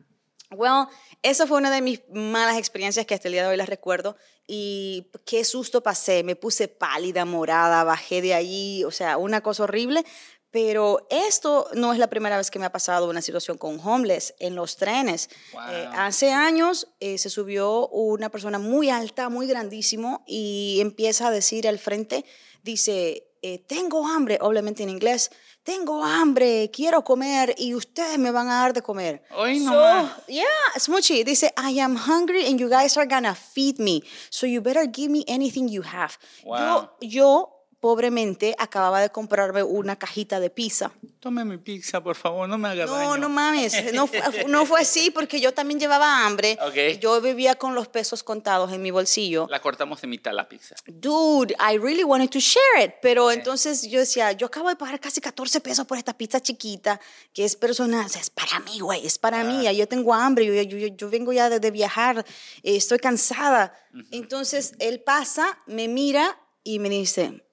Well, 0.51 0.87
esa 1.21 1.47
fue 1.47 1.57
una 1.57 1.71
de 1.71 1.81
mis 1.81 2.01
malas 2.13 2.57
experiencias 2.57 3.05
que 3.05 3.13
hasta 3.13 3.27
el 3.27 3.33
día 3.33 3.43
de 3.43 3.49
hoy 3.49 3.57
las 3.57 3.69
recuerdo. 3.69 4.17
Y 4.47 5.09
qué 5.25 5.45
susto 5.45 5.81
pasé. 5.81 6.23
Me 6.23 6.35
puse 6.35 6.67
pálida, 6.67 7.25
morada, 7.25 7.83
bajé 7.83 8.21
de 8.21 8.33
allí. 8.33 8.83
O 8.83 8.91
sea, 8.91 9.17
una 9.17 9.41
cosa 9.41 9.63
horrible. 9.63 10.03
Pero 10.51 11.07
esto 11.09 11.69
no 11.73 11.93
es 11.93 11.99
la 11.99 12.09
primera 12.09 12.35
vez 12.35 12.51
que 12.51 12.59
me 12.59 12.65
ha 12.65 12.71
pasado 12.73 13.09
una 13.09 13.21
situación 13.21 13.57
con 13.57 13.79
homeless 13.79 14.35
en 14.39 14.55
los 14.55 14.75
trenes. 14.75 15.29
Wow. 15.53 15.61
Eh, 15.71 15.89
hace 15.93 16.33
años 16.33 16.89
eh, 16.99 17.17
se 17.17 17.29
subió 17.29 17.87
una 17.87 18.27
persona 18.27 18.59
muy 18.59 18.89
alta, 18.89 19.29
muy 19.29 19.47
grandísimo, 19.47 20.25
y 20.27 20.79
empieza 20.81 21.27
a 21.27 21.31
decir 21.31 21.69
al 21.69 21.79
frente, 21.79 22.25
dice, 22.63 23.31
eh, 23.41 23.59
tengo 23.59 24.05
hambre, 24.05 24.39
obviamente 24.41 24.83
en 24.83 24.89
inglés, 24.89 25.31
tengo 25.63 26.03
hambre, 26.03 26.69
quiero 26.73 27.03
comer 27.03 27.53
y 27.57 27.73
ustedes 27.75 28.17
me 28.17 28.31
van 28.31 28.47
a 28.49 28.61
dar 28.61 28.73
de 28.73 28.81
comer. 28.81 29.21
Hoy 29.35 29.59
So, 29.59 29.71
nomás. 29.71 30.11
yeah, 30.27 30.45
Smoochie 30.77 31.23
dice, 31.23 31.53
I 31.57 31.79
am 31.79 31.95
hungry 31.95 32.47
and 32.47 32.59
you 32.59 32.69
guys 32.69 32.97
are 32.97 33.05
gonna 33.07 33.35
feed 33.35 33.79
me, 33.79 34.01
so 34.29 34.45
you 34.47 34.61
better 34.61 34.85
give 34.87 35.09
me 35.11 35.23
anything 35.27 35.67
you 35.69 35.83
have. 35.83 36.17
Wow. 36.43 36.89
Yo, 37.01 37.09
yo, 37.09 37.49
pobremente, 37.81 38.55
acababa 38.59 39.01
de 39.01 39.09
comprarme 39.09 39.63
una 39.63 39.97
cajita 39.97 40.39
de 40.39 40.49
pizza. 40.51 40.91
Tome 41.19 41.43
mi 41.43 41.57
pizza, 41.57 42.01
por 42.01 42.15
favor, 42.15 42.47
no 42.47 42.57
me 42.57 42.69
haga 42.69 42.85
No, 42.85 42.93
daño. 42.95 43.17
no 43.17 43.27
mames, 43.29 43.93
no, 43.93 44.05
fue- 44.07 44.21
no 44.47 44.65
fue 44.65 44.81
así 44.81 45.11
porque 45.11 45.41
yo 45.41 45.51
también 45.53 45.79
llevaba 45.79 46.25
hambre. 46.25 46.57
Ok. 46.61 46.99
Yo 47.01 47.19
vivía 47.19 47.55
con 47.55 47.73
los 47.75 47.87
pesos 47.87 48.23
contados 48.23 48.71
en 48.71 48.81
mi 48.83 48.91
bolsillo. 48.91 49.47
La 49.49 49.59
cortamos 49.59 50.01
en 50.03 50.11
mitad 50.11 50.31
la 50.31 50.47
pizza. 50.47 50.75
Dude, 50.85 51.55
I 51.59 51.77
really 51.77 52.03
wanted 52.03 52.29
to 52.29 52.39
share 52.39 52.85
it, 52.85 52.93
pero 53.01 53.31
entonces 53.31 53.81
yo 53.89 53.99
decía, 53.99 54.31
yo 54.33 54.45
acabo 54.47 54.69
de 54.69 54.75
pagar 54.75 54.99
casi 54.99 55.19
14 55.19 55.59
pesos 55.59 55.85
por 55.87 55.97
esta 55.97 56.13
pizza 56.15 56.39
chiquita, 56.39 57.01
que 57.33 57.43
es 57.45 57.55
personal, 57.55 58.05
o 58.05 58.09
sea, 58.09 58.21
es 58.21 58.29
para 58.29 58.59
mí, 58.59 58.79
güey, 58.79 59.05
es 59.05 59.17
para 59.17 59.43
mí, 59.43 59.63
ya 59.63 59.71
yo 59.71 59.87
tengo 59.87 60.13
hambre, 60.13 60.45
yo, 60.45 60.53
yo, 60.53 60.77
yo- 60.77 60.95
yo 60.95 61.09
vengo 61.09 61.33
ya 61.33 61.49
de, 61.49 61.59
de 61.59 61.71
viajar, 61.71 62.23
eh, 62.61 62.75
estoy 62.75 62.99
cansada. 62.99 63.73
Entonces 64.11 64.73
él 64.77 65.01
pasa, 65.01 65.57
me 65.65 65.87
mira 65.87 66.39
y 66.63 66.77
me 66.79 66.89
dice, 66.89 67.43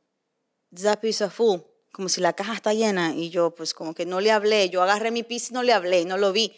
that 0.75 1.01
pizza 1.01 1.31
full, 1.31 1.61
como 1.93 2.09
si 2.09 2.21
la 2.21 2.33
caja 2.33 2.55
está 2.55 2.73
llena, 2.75 3.15
y 3.15 3.31
yo 3.31 3.55
pues 3.55 3.75
como 3.75 3.95
que 3.95 4.07
no 4.07 4.21
le 4.21 4.31
hablé, 4.31 4.71
yo 4.71 4.83
agarré 4.83 5.11
mi 5.11 5.23
pizza 5.23 5.49
y 5.51 5.55
no 5.55 5.63
le 5.63 5.73
hablé, 5.73 6.05
no 6.05 6.17
lo 6.17 6.33
vi. 6.33 6.55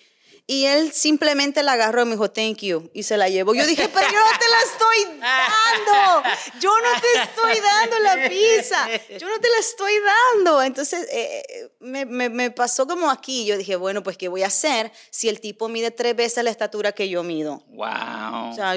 Y 0.47 0.67
él 0.67 0.93
simplemente 0.93 1.63
la 1.63 1.73
agarró 1.73 2.03
y 2.03 2.05
me 2.07 2.11
dijo, 2.13 2.31
thank 2.31 2.59
you, 2.59 2.91
y 2.93 3.03
se 3.03 3.17
la 3.17 3.29
llevó. 3.29 3.55
Yo 3.55 3.67
dije, 3.67 3.89
pero 3.89 4.07
yo 4.07 4.19
no 4.19 4.39
te 4.39 4.49
la 4.49 4.61
estoy 4.63 5.21
dando, 5.21 6.29
yo 6.61 6.71
no 6.71 7.01
te 7.01 7.23
estoy 7.23 7.61
dando 7.61 7.99
la 8.01 8.29
pizza, 8.29 8.89
yo 9.19 9.29
no 9.29 9.39
te 9.41 9.49
la 9.49 9.59
estoy 9.59 9.93
dando. 10.35 10.63
Entonces, 10.63 11.07
eh, 11.11 11.71
me, 11.81 12.05
me, 12.07 12.29
me, 12.29 12.51
pasó 12.51 12.87
como 12.87 13.11
aquí, 13.11 13.47
yo 13.47 13.57
dije, 13.57 13.77
bueno, 13.77 14.03
pues, 14.03 14.17
¿qué 14.17 14.29
voy 14.29 14.43
a 14.43 14.49
hacer 14.49 14.93
si 15.11 15.29
el 15.29 15.41
tipo 15.41 15.69
mide 15.69 15.91
tres 15.91 16.17
veces 16.17 16.45
la 16.45 16.51
estatura 16.51 16.93
que 16.93 17.09
yo 17.09 17.23
mido? 17.23 17.63
Wow. 17.69 18.51
O 18.51 18.55
sea, 18.55 18.75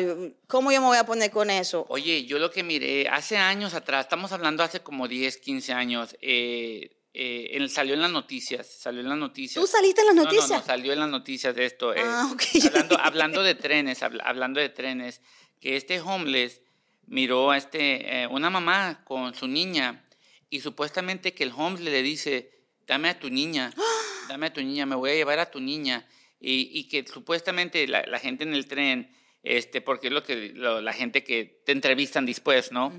¿cómo 0.47 0.71
yo 0.71 0.81
me 0.81 0.87
voy 0.87 0.97
a 0.97 1.05
poner 1.05 1.31
con 1.31 1.49
eso? 1.49 1.85
Oye, 1.89 2.25
yo 2.25 2.39
lo 2.39 2.51
que 2.51 2.63
miré, 2.63 3.07
hace 3.09 3.37
años 3.37 3.73
atrás, 3.73 4.05
estamos 4.05 4.31
hablando 4.31 4.63
hace 4.63 4.81
como 4.81 5.07
10, 5.07 5.37
15 5.37 5.73
años, 5.73 6.15
eh, 6.21 6.91
eh, 7.15 7.67
salió 7.69 7.93
en 7.93 8.01
las 8.01 8.11
noticias, 8.11 8.67
salió 8.67 9.01
en 9.01 9.09
las 9.09 9.17
noticias. 9.17 9.63
¿Tú 9.63 9.69
saliste 9.69 10.01
en 10.01 10.07
las 10.07 10.15
noticias? 10.15 10.49
No, 10.49 10.57
no, 10.57 10.63
salió 10.63 10.93
en 10.93 10.99
las 10.99 11.09
noticias 11.09 11.55
de 11.55 11.65
esto. 11.65 11.93
Eh, 11.93 12.01
ah, 12.03 12.35
hablando, 12.65 12.99
hablando, 12.99 13.43
de 13.43 13.53
trenes, 13.53 14.01
hablando 14.01 14.59
de 14.59 14.69
trenes, 14.69 15.21
que 15.59 15.75
este 15.75 16.01
homeless 16.01 16.61
miró 17.05 17.51
a 17.51 17.57
este, 17.57 18.23
eh, 18.23 18.27
una 18.27 18.49
mamá 18.49 19.03
con 19.03 19.35
su 19.35 19.47
niña 19.47 20.03
y 20.49 20.61
supuestamente 20.61 21.35
que 21.35 21.43
el 21.43 21.51
homeless 21.55 21.93
le 21.93 22.01
dice, 22.01 22.51
dame 22.87 23.09
a 23.09 23.19
tu 23.19 23.29
niña, 23.29 23.71
dame 24.27 24.47
a 24.47 24.53
tu 24.53 24.61
niña, 24.61 24.87
me 24.87 24.95
voy 24.95 25.11
a 25.11 25.15
llevar 25.15 25.37
a 25.37 25.51
tu 25.51 25.59
niña. 25.59 26.07
Y, 26.39 26.71
y 26.73 26.89
que 26.89 27.05
supuestamente 27.07 27.87
la, 27.87 28.19
gente 28.19 28.43
en 28.43 28.53
el 28.53 28.67
tren, 28.67 29.15
este, 29.43 29.79
porque 29.79 30.07
es 30.07 30.13
lo 30.13 30.23
que 30.23 30.51
la 30.53 30.91
gente 30.91 31.23
que 31.23 31.61
te 31.63 31.71
entrevistan 31.71 32.25
después, 32.25 32.73
¿no? 32.73 32.91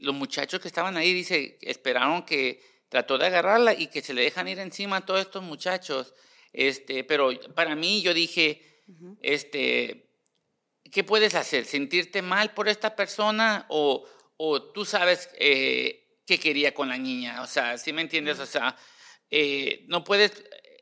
Los 0.00 0.14
muchachos 0.14 0.60
que 0.60 0.68
estaban 0.68 0.96
ahí, 0.96 1.12
dice, 1.12 1.58
esperaron 1.62 2.24
que 2.24 2.62
trató 2.88 3.18
de 3.18 3.26
agarrarla 3.26 3.74
y 3.74 3.88
que 3.88 4.02
se 4.02 4.14
le 4.14 4.22
dejan 4.22 4.48
ir 4.48 4.58
encima 4.58 4.98
a 4.98 5.06
todos 5.06 5.20
estos 5.20 5.42
muchachos. 5.42 6.14
Este, 6.52 7.04
pero 7.04 7.30
para 7.54 7.76
mí 7.76 8.02
yo 8.02 8.14
dije, 8.14 8.62
este, 9.22 10.08
¿qué 10.90 11.04
puedes 11.04 11.34
hacer? 11.34 11.64
¿Sentirte 11.64 12.22
mal 12.22 12.54
por 12.54 12.68
esta 12.68 12.96
persona 12.96 13.66
o, 13.68 14.06
o 14.36 14.62
tú 14.72 14.84
sabes 14.84 15.30
eh, 15.38 16.20
qué 16.26 16.38
quería 16.38 16.72
con 16.72 16.88
la 16.88 16.96
niña? 16.96 17.42
O 17.42 17.46
sea, 17.46 17.76
¿sí 17.78 17.92
me 17.92 18.02
entiendes? 18.02 18.38
O 18.38 18.46
sea, 18.46 18.76
eh, 19.30 19.84
no 19.88 20.04
puedes, 20.04 20.32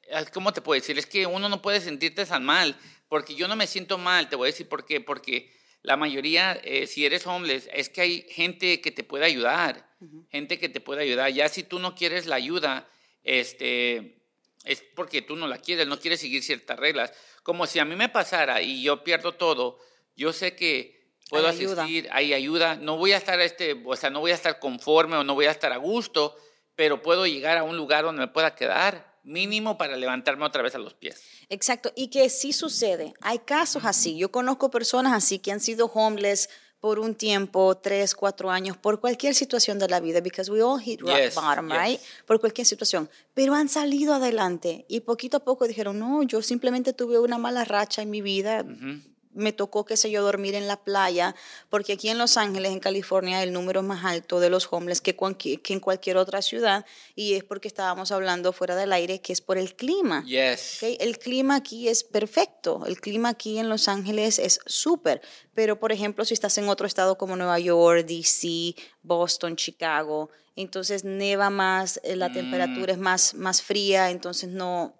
eh, 0.08 0.24
¿cómo 0.32 0.52
te 0.52 0.60
puedo 0.60 0.80
decir? 0.80 0.98
Es 0.98 1.06
que 1.06 1.26
uno 1.26 1.48
no 1.48 1.60
puede 1.62 1.80
sentirte 1.80 2.24
tan 2.24 2.44
mal, 2.44 2.78
porque 3.08 3.34
yo 3.34 3.48
no 3.48 3.56
me 3.56 3.66
siento 3.66 3.98
mal, 3.98 4.28
te 4.28 4.36
voy 4.36 4.48
a 4.48 4.52
decir 4.52 4.68
por 4.68 4.84
qué, 4.84 5.00
porque 5.00 5.52
la 5.86 5.96
mayoría, 5.96 6.60
si 6.86 7.06
eres 7.06 7.26
homeless, 7.26 7.70
es 7.72 7.88
que 7.88 8.00
hay 8.02 8.26
gente 8.28 8.80
que 8.80 8.90
te 8.90 9.04
puede 9.04 9.24
ayudar 9.24 9.86
gente 10.30 10.58
que 10.58 10.68
te 10.68 10.80
puede 10.80 11.02
ayudar. 11.02 11.30
Ya 11.32 11.48
si 11.48 11.62
tú 11.62 11.78
no 11.78 11.94
quieres 11.94 12.26
la 12.26 12.36
ayuda, 12.36 12.88
este, 13.22 14.18
es 14.64 14.82
porque 14.94 15.22
tú 15.22 15.36
no 15.36 15.46
la 15.46 15.58
quieres, 15.58 15.86
no 15.86 15.98
quieres 15.98 16.20
seguir 16.20 16.42
ciertas 16.42 16.78
reglas. 16.78 17.12
Como 17.42 17.66
si 17.66 17.78
a 17.78 17.84
mí 17.84 17.96
me 17.96 18.08
pasara 18.08 18.62
y 18.62 18.82
yo 18.82 19.04
pierdo 19.04 19.34
todo, 19.34 19.78
yo 20.16 20.32
sé 20.32 20.54
que 20.54 21.14
puedo 21.28 21.48
asistir, 21.48 22.08
hay 22.12 22.34
ayuda, 22.34 22.76
no 22.76 22.96
voy 22.96 23.12
a 23.12 23.16
estar 23.16 23.40
este, 23.40 23.80
o 23.84 23.96
sea, 23.96 24.10
no 24.10 24.20
voy 24.20 24.30
a 24.30 24.34
estar 24.34 24.58
conforme 24.58 25.16
o 25.16 25.24
no 25.24 25.34
voy 25.34 25.46
a 25.46 25.50
estar 25.50 25.72
a 25.72 25.76
gusto, 25.76 26.36
pero 26.74 27.02
puedo 27.02 27.26
llegar 27.26 27.56
a 27.58 27.64
un 27.64 27.76
lugar 27.76 28.04
donde 28.04 28.20
me 28.20 28.28
pueda 28.28 28.54
quedar 28.54 29.15
mínimo 29.26 29.76
para 29.76 29.96
levantarme 29.96 30.44
otra 30.44 30.62
vez 30.62 30.74
a 30.74 30.78
los 30.78 30.94
pies. 30.94 31.20
Exacto, 31.48 31.92
y 31.94 32.08
que 32.08 32.30
sí 32.30 32.52
sucede. 32.52 33.12
Hay 33.20 33.40
casos 33.40 33.84
así. 33.84 34.16
Yo 34.16 34.30
conozco 34.30 34.70
personas 34.70 35.12
así 35.12 35.38
que 35.38 35.52
han 35.52 35.60
sido 35.60 35.86
homeless 35.86 36.48
por 36.80 36.98
un 37.00 37.14
tiempo, 37.14 37.76
tres, 37.76 38.14
cuatro 38.14 38.50
años, 38.50 38.76
por 38.76 39.00
cualquier 39.00 39.34
situación 39.34 39.78
de 39.78 39.88
la 39.88 39.98
vida, 39.98 40.20
because 40.20 40.50
we 40.50 40.62
all 40.62 40.78
hit 40.78 41.00
rock 41.00 41.34
bottom, 41.34 41.70
right? 41.70 42.00
Por 42.26 42.38
cualquier 42.38 42.66
situación. 42.66 43.10
Pero 43.34 43.54
han 43.54 43.68
salido 43.68 44.14
adelante 44.14 44.84
y 44.88 45.00
poquito 45.00 45.38
a 45.38 45.40
poco 45.40 45.66
dijeron, 45.66 45.98
no, 45.98 46.22
yo 46.22 46.42
simplemente 46.42 46.92
tuve 46.92 47.18
una 47.18 47.38
mala 47.38 47.64
racha 47.64 48.02
en 48.02 48.10
mi 48.10 48.20
vida 48.20 48.64
me 49.36 49.52
tocó, 49.52 49.84
qué 49.84 49.96
sé 49.96 50.10
yo, 50.10 50.22
dormir 50.22 50.54
en 50.54 50.66
la 50.66 50.82
playa, 50.82 51.36
porque 51.68 51.92
aquí 51.92 52.08
en 52.08 52.18
Los 52.18 52.36
Ángeles, 52.36 52.72
en 52.72 52.80
California, 52.80 53.42
el 53.42 53.52
número 53.52 53.80
es 53.80 53.86
más 53.86 54.04
alto 54.04 54.40
de 54.40 54.50
los 54.50 54.66
homeless 54.70 55.00
que, 55.00 55.14
que 55.14 55.72
en 55.72 55.80
cualquier 55.80 56.16
otra 56.16 56.42
ciudad, 56.42 56.84
y 57.14 57.34
es 57.34 57.44
porque 57.44 57.68
estábamos 57.68 58.10
hablando 58.10 58.52
fuera 58.52 58.74
del 58.74 58.92
aire, 58.92 59.20
que 59.20 59.32
es 59.32 59.40
por 59.40 59.58
el 59.58 59.76
clima. 59.76 60.24
Yes. 60.24 60.82
El 60.82 61.18
clima 61.18 61.56
aquí 61.56 61.88
es 61.88 62.02
perfecto, 62.02 62.84
el 62.86 63.00
clima 63.00 63.28
aquí 63.28 63.58
en 63.58 63.68
Los 63.68 63.88
Ángeles 63.88 64.38
es 64.38 64.58
súper, 64.66 65.20
pero 65.54 65.78
por 65.78 65.92
ejemplo, 65.92 66.24
si 66.24 66.34
estás 66.34 66.56
en 66.58 66.68
otro 66.68 66.86
estado 66.86 67.16
como 67.18 67.36
Nueva 67.36 67.58
York, 67.58 68.06
DC, 68.06 68.74
Boston, 69.02 69.56
Chicago, 69.56 70.30
entonces 70.56 71.04
neva 71.04 71.50
más, 71.50 72.00
eh, 72.02 72.16
la 72.16 72.30
mm. 72.30 72.32
temperatura 72.32 72.92
es 72.92 72.98
más, 72.98 73.34
más 73.34 73.62
fría, 73.62 74.10
entonces 74.10 74.48
no, 74.48 74.94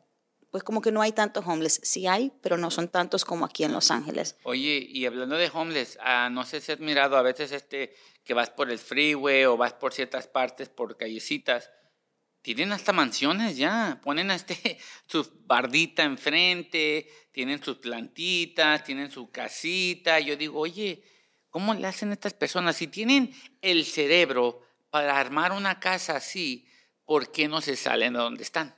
pues 0.57 0.65
como 0.65 0.81
que 0.81 0.91
no 0.91 1.03
hay 1.03 1.13
tantos 1.13 1.45
homeless. 1.47 1.81
Sí 1.83 2.07
hay, 2.07 2.33
pero 2.41 2.57
no 2.57 2.71
son 2.71 2.89
tantos 2.89 3.27
como 3.27 3.45
aquí 3.45 3.63
en 3.65 3.73
Los 3.73 3.91
Ángeles. 3.91 4.37
Oye, 4.43 4.89
y 4.91 5.05
hablando 5.05 5.37
de 5.37 5.51
homeless, 5.53 5.99
ah, 6.01 6.31
no 6.33 6.47
sé 6.47 6.63
si 6.63 6.73
has 6.73 6.81
mirado 6.81 7.19
a 7.19 7.21
veces 7.21 7.53
este 7.53 7.95
que 8.25 8.33
vas 8.33 8.49
por 8.49 8.71
el 8.71 8.79
freeway 8.79 9.45
o 9.45 9.59
vas 9.59 9.75
por 9.75 9.93
ciertas 9.93 10.27
partes, 10.29 10.71
por 10.71 10.97
callecitas, 10.97 11.71
tienen 12.41 12.73
hasta 12.73 12.95
mansiones 12.95 13.59
ya, 13.59 14.01
ponen 14.03 14.31
este, 14.31 14.79
su 15.07 15.31
bardita 15.45 16.05
enfrente, 16.05 17.07
tienen 17.33 17.63
sus 17.63 17.77
plantitas, 17.77 18.83
tienen 18.83 19.11
su 19.11 19.31
casita. 19.31 20.21
Yo 20.21 20.37
digo, 20.37 20.61
oye, 20.61 21.03
¿cómo 21.51 21.75
le 21.75 21.87
hacen 21.87 22.13
estas 22.13 22.33
personas? 22.33 22.77
Si 22.77 22.87
tienen 22.87 23.35
el 23.61 23.85
cerebro 23.85 24.63
para 24.89 25.21
armar 25.21 25.53
una 25.53 25.81
casa 25.81 26.17
así, 26.17 26.67
¿por 27.05 27.31
qué 27.31 27.47
no 27.47 27.61
se 27.61 27.77
salen 27.77 28.15
de 28.15 28.21
donde 28.21 28.43
están? 28.43 28.75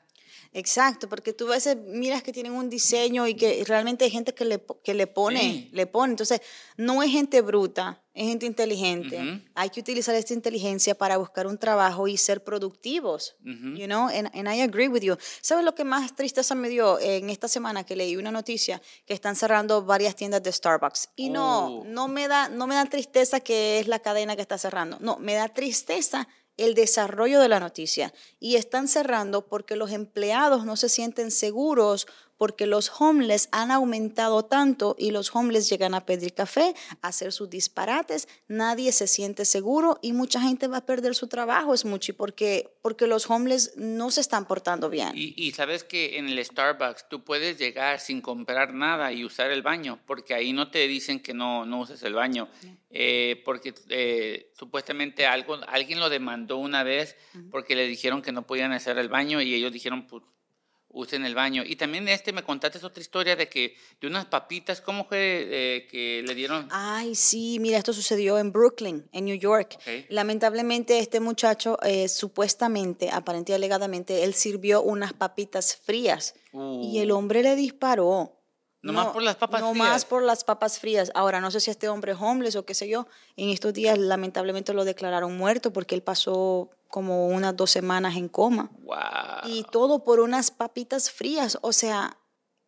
Exacto, 0.52 1.08
porque 1.08 1.32
tú 1.32 1.46
a 1.48 1.56
veces 1.56 1.76
miras 1.76 2.22
que 2.22 2.32
tienen 2.32 2.52
un 2.52 2.70
diseño 2.70 3.26
y 3.26 3.34
que 3.34 3.62
realmente 3.66 4.04
hay 4.04 4.10
gente 4.10 4.34
que 4.34 4.44
le, 4.44 4.62
que 4.82 4.94
le 4.94 5.06
pone, 5.06 5.68
le 5.72 5.86
pone. 5.86 6.12
Entonces, 6.12 6.40
no 6.76 7.02
es 7.02 7.10
gente 7.10 7.42
bruta, 7.42 8.02
es 8.14 8.26
gente 8.26 8.46
inteligente. 8.46 9.42
Hay 9.54 9.70
que 9.70 9.80
utilizar 9.80 10.14
esta 10.14 10.34
inteligencia 10.34 10.96
para 10.96 11.18
buscar 11.18 11.46
un 11.46 11.58
trabajo 11.58 12.08
y 12.08 12.16
ser 12.16 12.42
productivos. 12.42 13.36
You 13.44 13.86
know, 13.86 14.08
and, 14.08 14.30
and, 14.34 14.48
I 14.48 14.62
agree 14.62 14.88
with 14.88 15.02
you. 15.02 15.16
¿Sabes 15.40 15.64
lo 15.64 15.74
que 15.74 15.84
más 15.84 16.14
tristeza 16.16 16.54
me 16.54 16.68
dio 16.68 16.98
en 16.98 17.30
esta 17.30 17.46
semana 17.46 17.84
que 17.84 17.94
leí 17.94 18.16
una 18.16 18.32
noticia 18.32 18.82
que 19.06 19.14
están 19.14 19.36
cerrando 19.36 19.84
varias 19.84 20.16
tiendas 20.16 20.42
de 20.42 20.50
Starbucks? 20.50 21.10
Y 21.14 21.30
no, 21.30 21.66
oh. 21.66 21.84
no 21.84 22.08
me 22.08 22.26
da 22.26 22.48
no 22.48 22.66
me 22.66 22.74
da 22.74 22.86
tristeza 22.86 23.40
que 23.40 23.78
es 23.78 23.86
la 23.86 24.00
cadena 24.00 24.34
que 24.34 24.42
está 24.42 24.58
cerrando. 24.58 24.98
No, 25.00 25.18
me 25.18 25.34
da 25.34 25.48
tristeza 25.48 26.26
el 26.58 26.74
desarrollo 26.74 27.40
de 27.40 27.48
la 27.48 27.60
noticia 27.60 28.12
y 28.38 28.56
están 28.56 28.88
cerrando 28.88 29.46
porque 29.46 29.76
los 29.76 29.92
empleados 29.92 30.66
no 30.66 30.76
se 30.76 30.90
sienten 30.90 31.30
seguros 31.30 32.06
porque 32.38 32.66
los 32.66 32.90
homeless 32.98 33.48
han 33.52 33.70
aumentado 33.70 34.44
tanto 34.44 34.96
y 34.98 35.10
los 35.10 35.34
homeless 35.34 35.68
llegan 35.68 35.94
a 35.94 36.06
pedir 36.06 36.32
café, 36.32 36.74
a 37.02 37.08
hacer 37.08 37.32
sus 37.32 37.50
disparates, 37.50 38.28
nadie 38.46 38.92
se 38.92 39.06
siente 39.06 39.44
seguro 39.44 39.98
y 40.00 40.12
mucha 40.12 40.40
gente 40.40 40.68
va 40.68 40.78
a 40.78 40.86
perder 40.86 41.14
su 41.14 41.28
trabajo, 41.28 41.74
es 41.74 41.84
mucho, 41.84 42.14
porque, 42.14 42.70
porque 42.80 43.06
los 43.06 43.28
homeless 43.28 43.72
no 43.76 44.10
se 44.10 44.20
están 44.20 44.46
portando 44.46 44.88
bien. 44.88 45.10
Y, 45.14 45.52
sabes 45.52 45.82
que 45.82 46.18
en 46.18 46.28
el 46.28 46.44
Starbucks 46.44 47.08
tú 47.08 47.24
puedes 47.24 47.58
llegar 47.58 47.98
sin 47.98 48.20
comprar 48.20 48.72
nada 48.72 49.12
y 49.12 49.24
usar 49.24 49.50
el 49.50 49.62
baño, 49.62 49.98
porque 50.06 50.34
ahí 50.34 50.52
no 50.52 50.70
te 50.70 50.86
dicen 50.86 51.20
que 51.20 51.34
no, 51.34 51.66
no 51.66 51.80
uses 51.80 52.02
el 52.04 52.14
baño, 52.14 52.48
eh, 52.90 53.42
porque 53.44 53.74
eh, 53.88 54.52
supuestamente 54.56 55.26
algo, 55.26 55.58
alguien 55.66 55.98
lo 55.98 56.08
demandó 56.08 56.58
una 56.58 56.84
vez 56.84 57.16
porque 57.50 57.74
le 57.74 57.86
dijeron 57.86 58.22
que 58.22 58.32
no 58.32 58.46
podían 58.46 58.72
hacer 58.72 58.98
el 58.98 59.08
baño 59.08 59.42
y 59.42 59.54
ellos 59.54 59.72
dijeron, 59.72 60.06
pues 60.98 61.12
en 61.12 61.24
el 61.24 61.36
baño. 61.36 61.62
Y 61.64 61.76
también 61.76 62.08
este 62.08 62.32
me 62.32 62.42
contaste 62.42 62.84
otra 62.84 63.00
historia 63.00 63.36
de 63.36 63.48
que 63.48 63.76
de 64.00 64.08
unas 64.08 64.24
papitas, 64.24 64.80
¿cómo 64.80 65.04
fue 65.04 65.46
eh, 65.48 65.86
que 65.88 66.24
le 66.26 66.34
dieron? 66.34 66.66
Ay, 66.72 67.14
sí, 67.14 67.58
mira, 67.60 67.78
esto 67.78 67.92
sucedió 67.92 68.36
en 68.36 68.50
Brooklyn, 68.50 69.08
en 69.12 69.26
New 69.26 69.38
York. 69.38 69.78
Lamentablemente 70.08 70.98
este 70.98 71.20
muchacho, 71.20 71.78
eh, 71.84 72.08
supuestamente, 72.08 73.10
aparentemente, 73.10 73.54
alegadamente, 73.54 74.24
él 74.24 74.34
sirvió 74.34 74.82
unas 74.82 75.12
papitas 75.12 75.76
frías 75.76 76.34
y 76.52 76.98
el 76.98 77.12
uh. 77.12 77.16
hombre 77.16 77.44
le 77.44 77.54
disparó. 77.54 78.37
No, 78.80 78.92
más 78.92 79.08
por 79.08 79.22
las 79.22 79.36
papas 79.36 79.60
no 79.60 79.72
frías. 79.72 79.88
más 79.88 80.04
por 80.04 80.22
las 80.22 80.44
papas 80.44 80.78
frías. 80.78 81.10
Ahora, 81.14 81.40
no 81.40 81.50
sé 81.50 81.60
si 81.60 81.70
este 81.70 81.88
hombre 81.88 82.12
es 82.12 82.18
homeless 82.20 82.56
o 82.56 82.64
qué 82.64 82.74
sé 82.74 82.88
yo. 82.88 83.08
En 83.36 83.50
estos 83.50 83.74
días, 83.74 83.98
lamentablemente, 83.98 84.72
lo 84.72 84.84
declararon 84.84 85.36
muerto 85.36 85.72
porque 85.72 85.94
él 85.94 86.02
pasó 86.02 86.70
como 86.88 87.26
unas 87.26 87.56
dos 87.56 87.70
semanas 87.70 88.16
en 88.16 88.28
coma. 88.28 88.70
Wow. 88.82 89.50
Y 89.50 89.64
todo 89.64 90.04
por 90.04 90.20
unas 90.20 90.50
papitas 90.50 91.10
frías. 91.10 91.58
O 91.62 91.72
sea, 91.72 92.18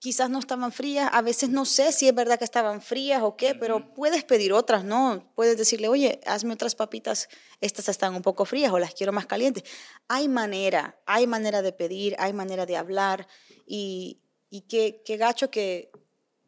quizás 0.01 0.29
no 0.31 0.41
estaban 0.41 0.73
frías. 0.73 1.09
A 1.13 1.23
veces 1.23 1.51
no 1.51 1.65
sé 1.65 1.93
si 1.93 2.09
es 2.09 2.15
verdad 2.15 2.39
que 2.39 2.45
estaban 2.45 2.83
frías 2.83 3.23
o 3.23 3.37
qué, 3.37 3.55
pero 3.55 3.95
puedes 3.95 4.25
pedir 4.25 4.53
otras, 4.53 4.83
¿no? 4.85 5.31
Puedes 5.37 5.57
decirle, 5.57 5.89
oye, 5.89 6.21
hazme 6.27 6.55
otras 6.55 6.75
papitas. 6.75 7.29
Estas 7.61 7.89
están 7.89 8.17
un 8.17 8.23
poco 8.23 8.45
frías 8.45 8.73
o 8.73 8.81
las 8.81 8.95
quiero 8.95 9.13
más 9.13 9.27
calientes. 9.27 9.63
Hay 10.09 10.27
manera, 10.27 10.99
hay 11.07 11.29
manera 11.29 11.63
de 11.63 11.73
pedir, 11.73 12.17
hay 12.19 12.33
manera 12.33 12.67
de 12.67 12.77
hablar. 12.77 13.29
Y, 13.65 14.21
y 14.51 14.63
qué, 14.63 15.03
qué 15.05 15.17
gacho 15.17 15.51
que 15.51 15.91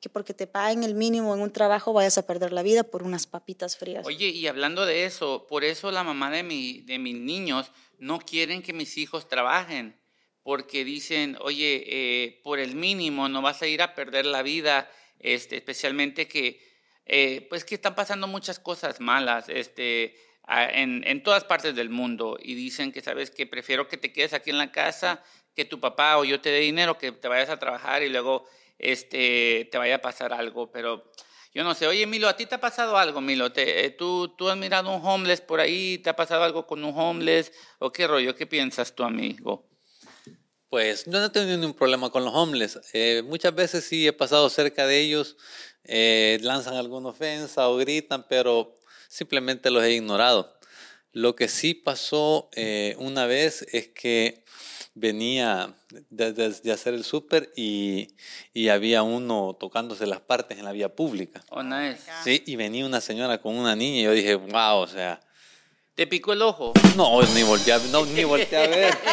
que 0.02 0.08
porque 0.08 0.34
te 0.34 0.48
paguen 0.48 0.82
el 0.82 0.96
mínimo 0.96 1.32
en 1.32 1.40
un 1.40 1.52
trabajo 1.52 1.92
vayas 1.92 2.18
a 2.18 2.26
perder 2.26 2.52
la 2.52 2.64
vida 2.64 2.82
por 2.82 3.04
unas 3.04 3.28
papitas 3.28 3.76
frías. 3.76 4.04
Oye, 4.04 4.26
y 4.26 4.48
hablando 4.48 4.84
de 4.84 5.04
eso, 5.04 5.46
por 5.48 5.62
eso 5.62 5.92
la 5.92 6.02
mamá 6.02 6.28
de, 6.32 6.42
mi, 6.42 6.80
de 6.80 6.98
mis 6.98 7.14
niños 7.14 7.70
no 7.98 8.18
quieren 8.18 8.62
que 8.62 8.72
mis 8.72 8.98
hijos 8.98 9.28
trabajen, 9.28 9.96
porque 10.42 10.84
dicen, 10.84 11.38
oye, 11.40 11.84
eh, 11.86 12.40
por 12.42 12.58
el 12.58 12.74
mínimo 12.74 13.28
no 13.28 13.42
vas 13.42 13.62
a 13.62 13.68
ir 13.68 13.80
a 13.80 13.94
perder 13.94 14.26
la 14.26 14.42
vida, 14.42 14.90
este, 15.20 15.54
especialmente 15.54 16.26
que, 16.26 16.60
eh, 17.06 17.46
pues 17.48 17.64
que 17.64 17.76
están 17.76 17.94
pasando 17.94 18.26
muchas 18.26 18.58
cosas 18.58 18.98
malas, 18.98 19.48
este, 19.48 20.16
en, 20.48 21.06
en 21.06 21.22
todas 21.22 21.44
partes 21.44 21.76
del 21.76 21.90
mundo 21.90 22.38
y 22.42 22.56
dicen 22.56 22.90
que, 22.90 23.02
sabes, 23.02 23.30
que 23.30 23.46
prefiero 23.46 23.86
que 23.86 23.98
te 23.98 24.12
quedes 24.12 24.32
aquí 24.32 24.50
en 24.50 24.58
la 24.58 24.72
casa, 24.72 25.22
que 25.54 25.64
tu 25.64 25.80
papá 25.80 26.18
o 26.18 26.24
yo 26.24 26.40
te 26.40 26.50
dé 26.50 26.60
dinero, 26.60 26.98
que 26.98 27.12
te 27.12 27.28
vayas 27.28 27.50
a 27.50 27.58
trabajar 27.58 28.02
y 28.02 28.08
luego, 28.08 28.44
este, 28.78 29.68
te 29.70 29.78
vaya 29.78 29.96
a 29.96 30.02
pasar 30.02 30.32
algo, 30.32 30.70
pero 30.70 31.10
yo 31.54 31.64
no 31.64 31.74
sé, 31.74 31.86
oye 31.86 32.06
Milo, 32.06 32.28
¿a 32.28 32.36
ti 32.36 32.46
te 32.46 32.54
ha 32.54 32.60
pasado 32.60 32.96
algo, 32.96 33.20
Milo? 33.20 33.52
¿Te, 33.52 33.84
eh, 33.84 33.90
tú, 33.90 34.28
¿Tú 34.38 34.48
has 34.48 34.56
mirado 34.56 34.94
un 34.94 35.04
homeless 35.06 35.42
por 35.42 35.60
ahí? 35.60 35.98
¿Te 35.98 36.08
ha 36.08 36.16
pasado 36.16 36.44
algo 36.44 36.66
con 36.66 36.82
un 36.82 36.98
homeless? 36.98 37.52
¿O 37.78 37.92
qué 37.92 38.06
rollo? 38.06 38.34
¿Qué 38.34 38.46
piensas 38.46 38.94
tú, 38.94 39.02
amigo? 39.02 39.68
Pues 40.70 41.06
no 41.06 41.22
he 41.22 41.28
tenido 41.28 41.58
ningún 41.58 41.76
problema 41.76 42.08
con 42.08 42.24
los 42.24 42.32
homeless. 42.34 42.80
Eh, 42.94 43.22
muchas 43.26 43.54
veces 43.54 43.84
sí 43.84 44.06
he 44.06 44.14
pasado 44.14 44.48
cerca 44.48 44.86
de 44.86 45.00
ellos, 45.00 45.36
eh, 45.84 46.38
lanzan 46.40 46.74
alguna 46.74 47.10
ofensa 47.10 47.68
o 47.68 47.76
gritan, 47.76 48.26
pero 48.26 48.74
simplemente 49.08 49.70
los 49.70 49.84
he 49.84 49.92
ignorado. 49.92 50.58
Lo 51.12 51.36
que 51.36 51.48
sí 51.48 51.74
pasó 51.74 52.48
una 52.96 53.26
vez 53.26 53.66
es 53.70 53.88
que 53.88 54.42
venía 54.94 55.72
de, 56.10 56.32
de- 56.32 56.50
de 56.50 56.72
hacer 56.72 56.94
el 56.94 57.04
súper 57.04 57.52
y, 57.56 58.08
y 58.52 58.68
había 58.68 59.02
uno 59.02 59.56
tocándose 59.58 60.06
las 60.06 60.20
partes 60.20 60.58
en 60.58 60.64
la 60.64 60.72
vía 60.72 60.94
pública. 60.94 61.42
Oh, 61.50 61.62
nice. 61.62 62.02
Sí, 62.24 62.42
y 62.46 62.56
venía 62.56 62.84
una 62.86 63.00
señora 63.00 63.38
con 63.38 63.56
una 63.56 63.74
niña 63.74 64.00
y 64.00 64.02
yo 64.04 64.12
dije, 64.12 64.34
wow, 64.34 64.78
o 64.78 64.86
sea, 64.86 65.20
¿Te 65.94 66.06
picó 66.06 66.32
el 66.32 66.40
ojo? 66.42 66.72
no, 66.96 67.22
ni 67.34 67.42
volteé 67.42 67.74
a, 67.74 67.78
no, 67.90 68.06
ni 68.06 68.24
volteé 68.24 68.58
a 68.58 68.66
ver. 68.68 68.98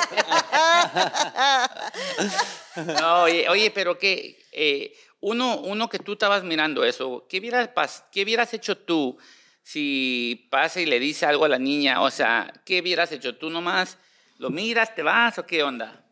No, 2.75 3.23
oye, 3.23 3.49
oye, 3.49 3.71
pero 3.71 3.97
que 3.97 4.41
eh, 4.51 4.93
uno, 5.19 5.57
uno 5.59 5.89
que 5.89 5.99
tú 5.99 6.13
estabas 6.13 6.43
mirando 6.43 6.83
eso, 6.85 7.25
¿qué 7.29 7.39
hubieras, 7.39 7.69
pas- 7.73 8.05
¿qué 8.11 8.23
hubieras 8.23 8.53
hecho 8.53 8.77
tú 8.77 9.17
si 9.63 10.47
pasa 10.49 10.79
y 10.79 10.85
le 10.85 10.99
dice 10.99 11.25
algo 11.25 11.45
a 11.45 11.49
la 11.49 11.59
niña? 11.59 12.01
O 12.01 12.09
sea, 12.11 12.53
¿qué 12.65 12.79
hubieras 12.79 13.11
hecho? 13.11 13.35
¿Tú 13.35 13.49
nomás 13.49 13.97
lo 14.39 14.49
miras, 14.49 14.95
te 14.95 15.03
vas 15.03 15.37
o 15.37 15.45
qué 15.45 15.61
onda? 15.63 16.03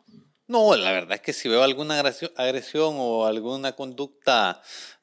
No, 0.48 0.76
la 0.76 0.92
verdad 0.92 1.16
es 1.16 1.22
que 1.22 1.34
si 1.34 1.50
veo 1.50 1.64
alguna 1.64 2.00
agresión, 2.00 2.94
o 2.98 3.26
alguna 3.26 3.74
conducta 3.74 4.62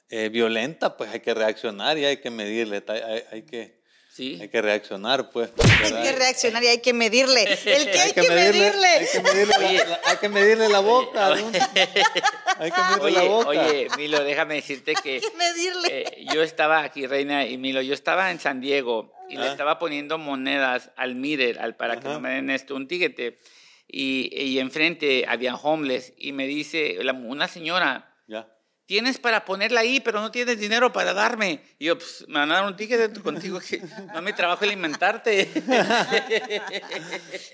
eh, 0.09 0.29
violenta, 0.31 0.97
pues 0.97 1.11
hay 1.11 1.21
que 1.21 1.35
reaccionar 1.35 1.99
y 1.99 2.05
hay 2.05 2.19
que 2.19 2.31
medirle, 2.31 2.83
hay, 2.87 3.23
hay 3.33 3.43
que, 3.43 3.83
Sí. 4.15 4.39
hay 4.41 4.49
que 4.49 4.63
reaccionar, 4.63 5.31
pues. 5.31 5.51
Hay 5.83 5.93
que 6.03 6.13
reaccionar 6.13 6.63
y 6.63 6.69
hay 6.69 6.79
que 6.79 6.93
medirle. 6.93 7.43
El 7.65 7.91
que 7.91 7.99
hay, 7.99 8.13
que, 8.13 8.23
medirle. 8.23 9.09
que 9.13 9.21
medirle, 9.21 9.73
la, 9.79 9.85
la- 9.89 10.01
hay 10.05 10.17
que 10.19 10.29
medirle 10.29 10.69
la 10.69 10.79
boca. 10.79 11.31
¿no? 11.35 11.35
Hay 12.61 12.71
que 12.71 12.81
medirle 12.81 13.01
Oye, 13.03 13.17
la 13.17 13.23
boca. 13.25 13.49
oye, 13.49 13.89
Milo, 13.97 14.23
déjame 14.23 14.55
decirte 14.55 14.95
que 14.95 15.15
Hay 15.15 15.21
que 15.21 15.37
medirle. 15.37 15.89
eh, 15.91 16.27
yo 16.33 16.41
estaba 16.45 16.85
aquí, 16.85 17.05
Reina 17.09 17.45
y 17.45 17.59
Milo, 17.59 17.83
yo 17.83 17.93
estaba 17.95 18.31
en 18.31 18.39
San 18.39 18.61
Diego 18.61 19.13
y 19.29 19.37
le 19.37 19.45
Ah. 19.45 19.51
estaba 19.53 19.79
poniendo 19.79 20.19
monedas 20.19 20.91
al 20.97 21.15
Mirer, 21.15 21.59
al, 21.59 21.77
para 21.77 21.95
que 22.01 22.07
Ajá. 22.07 22.15
no 22.15 22.21
me 22.21 22.31
den 22.31 22.51
esto, 22.51 22.75
un 22.75 22.89
tiquete. 22.89 23.39
Y, 23.87 24.31
y 24.35 24.59
enfrente 24.59 25.25
había 25.29 25.55
homeless 25.57 26.13
y 26.17 26.33
me 26.33 26.47
dice 26.47 26.97
la- 27.03 27.13
una 27.13 27.49
señora, 27.49 28.17
Ya. 28.27 28.49
tienes 28.87 29.19
para 29.19 29.45
ponerla 29.45 29.81
ahí, 29.81 30.01
pero 30.01 30.21
no 30.21 30.31
tienes 30.31 30.59
dinero 30.59 30.93
para 30.93 31.13
darme. 31.13 31.61
Y 31.79 31.87
yo, 31.87 31.99
pues, 31.99 32.25
me 32.29 32.39
van 32.41 32.51
a 32.51 32.55
dar 32.57 32.67
un 32.67 32.77
ticket 32.77 33.21
contigo 33.53 33.61
que 33.61 33.83
no 34.15 34.23
mi 34.23 34.33
trabajo 34.33 34.65
alimentarte. 34.65 35.49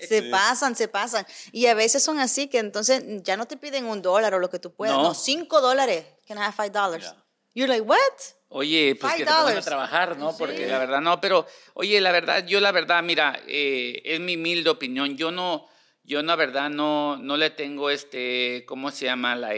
Se 0.07 0.23
pasan, 0.23 0.75
se 0.75 0.87
pasan. 0.87 1.25
Y 1.51 1.67
a 1.67 1.73
veces 1.73 2.03
son 2.03 2.19
así 2.19 2.47
que 2.47 2.59
entonces 2.59 3.03
ya 3.23 3.37
no 3.37 3.45
te 3.47 3.57
piden 3.57 3.85
un 3.85 4.01
dólar 4.01 4.33
o 4.33 4.39
lo 4.39 4.49
que 4.49 4.59
tú 4.59 4.73
puedas. 4.73 4.95
No. 4.95 5.03
No, 5.03 5.13
cinco 5.13 5.61
dólares. 5.61 6.05
Can 6.27 6.37
I 6.37 6.41
have 6.41 6.53
five 6.55 6.71
dollars? 6.71 7.03
Yeah. 7.03 7.23
You're 7.53 7.67
like, 7.73 7.87
what? 7.87 7.97
Oye, 8.53 8.95
pues 8.99 9.13
que 9.13 9.23
te 9.25 9.31
pongan 9.31 9.57
a 9.57 9.61
trabajar, 9.61 10.17
¿no? 10.17 10.37
Porque 10.37 10.67
la 10.67 10.77
verdad 10.77 10.99
no, 10.99 11.21
pero 11.21 11.47
oye, 11.73 12.01
la 12.01 12.11
verdad, 12.11 12.45
yo 12.45 12.59
la 12.59 12.73
verdad, 12.73 13.01
mira, 13.01 13.39
eh, 13.47 14.01
es 14.03 14.19
mi 14.19 14.35
humilde 14.35 14.69
opinión. 14.69 15.15
Yo 15.15 15.31
no, 15.31 15.69
yo 16.03 16.21
la 16.21 16.35
verdad 16.35 16.69
no, 16.69 17.15
no 17.15 17.37
le 17.37 17.51
tengo 17.51 17.89
este, 17.89 18.65
¿cómo 18.67 18.91
se 18.91 19.05
llama? 19.05 19.37
La, 19.37 19.53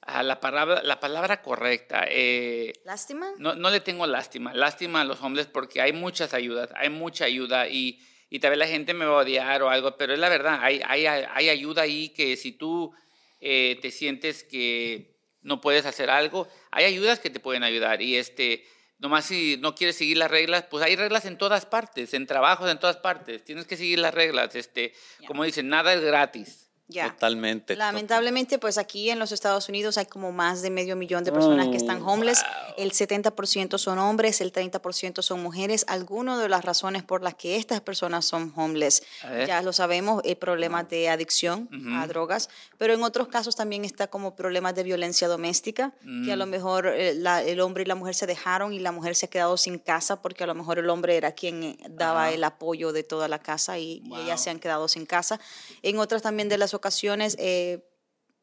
a 0.00 0.22
la 0.24 0.40
palabra, 0.40 0.82
la 0.82 0.98
palabra 0.98 1.42
correcta. 1.42 2.06
eh, 2.08 2.72
¿Lástima? 2.84 3.28
no, 3.38 3.54
no 3.54 3.70
le 3.70 3.78
tengo 3.80 4.04
lástima, 4.04 4.52
lástima 4.52 5.02
a 5.02 5.04
los 5.04 5.20
hombres 5.22 5.46
porque 5.46 5.80
hay 5.80 5.92
muchas 5.92 6.34
ayudas, 6.34 6.70
hay 6.74 6.88
mucha 6.90 7.24
ayuda 7.26 7.68
y, 7.68 8.00
y 8.30 8.40
tal 8.40 8.50
vez 8.50 8.58
la 8.58 8.66
gente 8.66 8.94
me 8.94 9.04
va 9.04 9.18
a 9.20 9.22
odiar 9.22 9.62
o 9.62 9.70
algo, 9.70 9.96
pero 9.96 10.14
es 10.14 10.18
la 10.18 10.28
verdad, 10.28 10.58
hay, 10.60 10.80
hay, 10.84 11.06
hay 11.06 11.48
ayuda 11.50 11.82
ahí 11.82 12.08
que 12.08 12.36
si 12.36 12.50
tú 12.50 12.92
eh, 13.40 13.78
te 13.80 13.92
sientes 13.92 14.42
que 14.42 15.17
no 15.48 15.60
puedes 15.60 15.86
hacer 15.86 16.10
algo, 16.10 16.46
hay 16.70 16.84
ayudas 16.84 17.18
que 17.18 17.30
te 17.30 17.40
pueden 17.40 17.64
ayudar 17.64 18.00
y 18.02 18.16
este, 18.16 18.64
nomás 18.98 19.24
si 19.24 19.56
no 19.56 19.74
quieres 19.74 19.96
seguir 19.96 20.18
las 20.18 20.30
reglas, 20.30 20.64
pues 20.70 20.84
hay 20.84 20.94
reglas 20.94 21.24
en 21.24 21.38
todas 21.38 21.66
partes, 21.66 22.14
en 22.14 22.26
trabajos 22.26 22.70
en 22.70 22.78
todas 22.78 22.98
partes, 22.98 23.42
tienes 23.42 23.66
que 23.66 23.76
seguir 23.76 23.98
las 23.98 24.14
reglas, 24.14 24.54
este, 24.54 24.92
como 25.26 25.42
dicen, 25.42 25.68
nada 25.68 25.92
es 25.94 26.00
gratis. 26.02 26.67
Ya. 26.90 27.10
Totalmente. 27.12 27.76
Lamentablemente, 27.76 28.58
pues 28.58 28.78
aquí 28.78 29.10
en 29.10 29.18
los 29.18 29.30
Estados 29.30 29.68
Unidos 29.68 29.98
hay 29.98 30.06
como 30.06 30.32
más 30.32 30.62
de 30.62 30.70
medio 30.70 30.96
millón 30.96 31.22
de 31.22 31.32
personas 31.32 31.68
que 31.68 31.76
están 31.76 32.00
Oh, 32.02 32.12
homeless. 32.14 32.42
wow. 32.42 32.74
El 32.78 32.92
70% 32.92 33.76
son 33.76 33.98
hombres, 33.98 34.40
el 34.40 34.52
30% 34.52 35.20
son 35.20 35.42
mujeres. 35.42 35.84
Algunas 35.86 36.40
de 36.40 36.48
las 36.48 36.64
razones 36.64 37.02
por 37.02 37.22
las 37.22 37.34
que 37.34 37.56
estas 37.56 37.82
personas 37.82 38.24
son 38.24 38.52
homeless, 38.56 39.02
ya 39.46 39.60
lo 39.60 39.72
sabemos, 39.74 40.22
el 40.24 40.36
problema 40.36 40.82
de 40.84 41.10
adicción 41.10 41.68
a 41.94 42.06
drogas, 42.06 42.48
pero 42.78 42.94
en 42.94 43.02
otros 43.02 43.28
casos 43.28 43.54
también 43.54 43.84
está 43.84 44.06
como 44.06 44.34
problemas 44.34 44.74
de 44.74 44.82
violencia 44.84 45.28
doméstica, 45.28 45.92
que 46.24 46.32
a 46.32 46.36
Mm. 46.36 46.38
lo 46.38 46.46
mejor 46.46 46.86
eh, 46.86 47.12
la- 47.14 47.42
el 47.42 47.60
hombre 47.60 47.82
y 47.82 47.86
la 47.86 47.96
mujer 47.96 48.14
se 48.14 48.26
dejaron 48.26 48.72
y 48.72 48.78
la 48.78 48.92
mujer 48.92 49.14
se 49.14 49.26
ha 49.26 49.30
quedado 49.30 49.56
sin 49.58 49.78
casa 49.78 50.22
porque 50.22 50.44
a 50.44 50.46
lo 50.46 50.54
mejor 50.54 50.78
el 50.78 50.88
hombre 50.88 51.16
era 51.16 51.32
quien 51.32 51.62
eh, 51.64 51.78
daba 51.90 52.30
el 52.30 52.42
apoyo 52.44 52.92
de 52.92 53.02
toda 53.02 53.28
la 53.28 53.40
casa 53.40 53.76
y, 53.78 54.00
y 54.04 54.08
Wow. 54.08 54.20
ellas 54.20 54.42
se 54.42 54.48
han 54.50 54.58
quedado 54.58 54.88
sin 54.88 55.04
casa. 55.04 55.38
En 55.82 55.98
otras 55.98 56.22
también 56.22 56.48
de 56.48 56.56
las 56.56 56.72
ocasiones, 56.78 57.36
eh, 57.38 57.84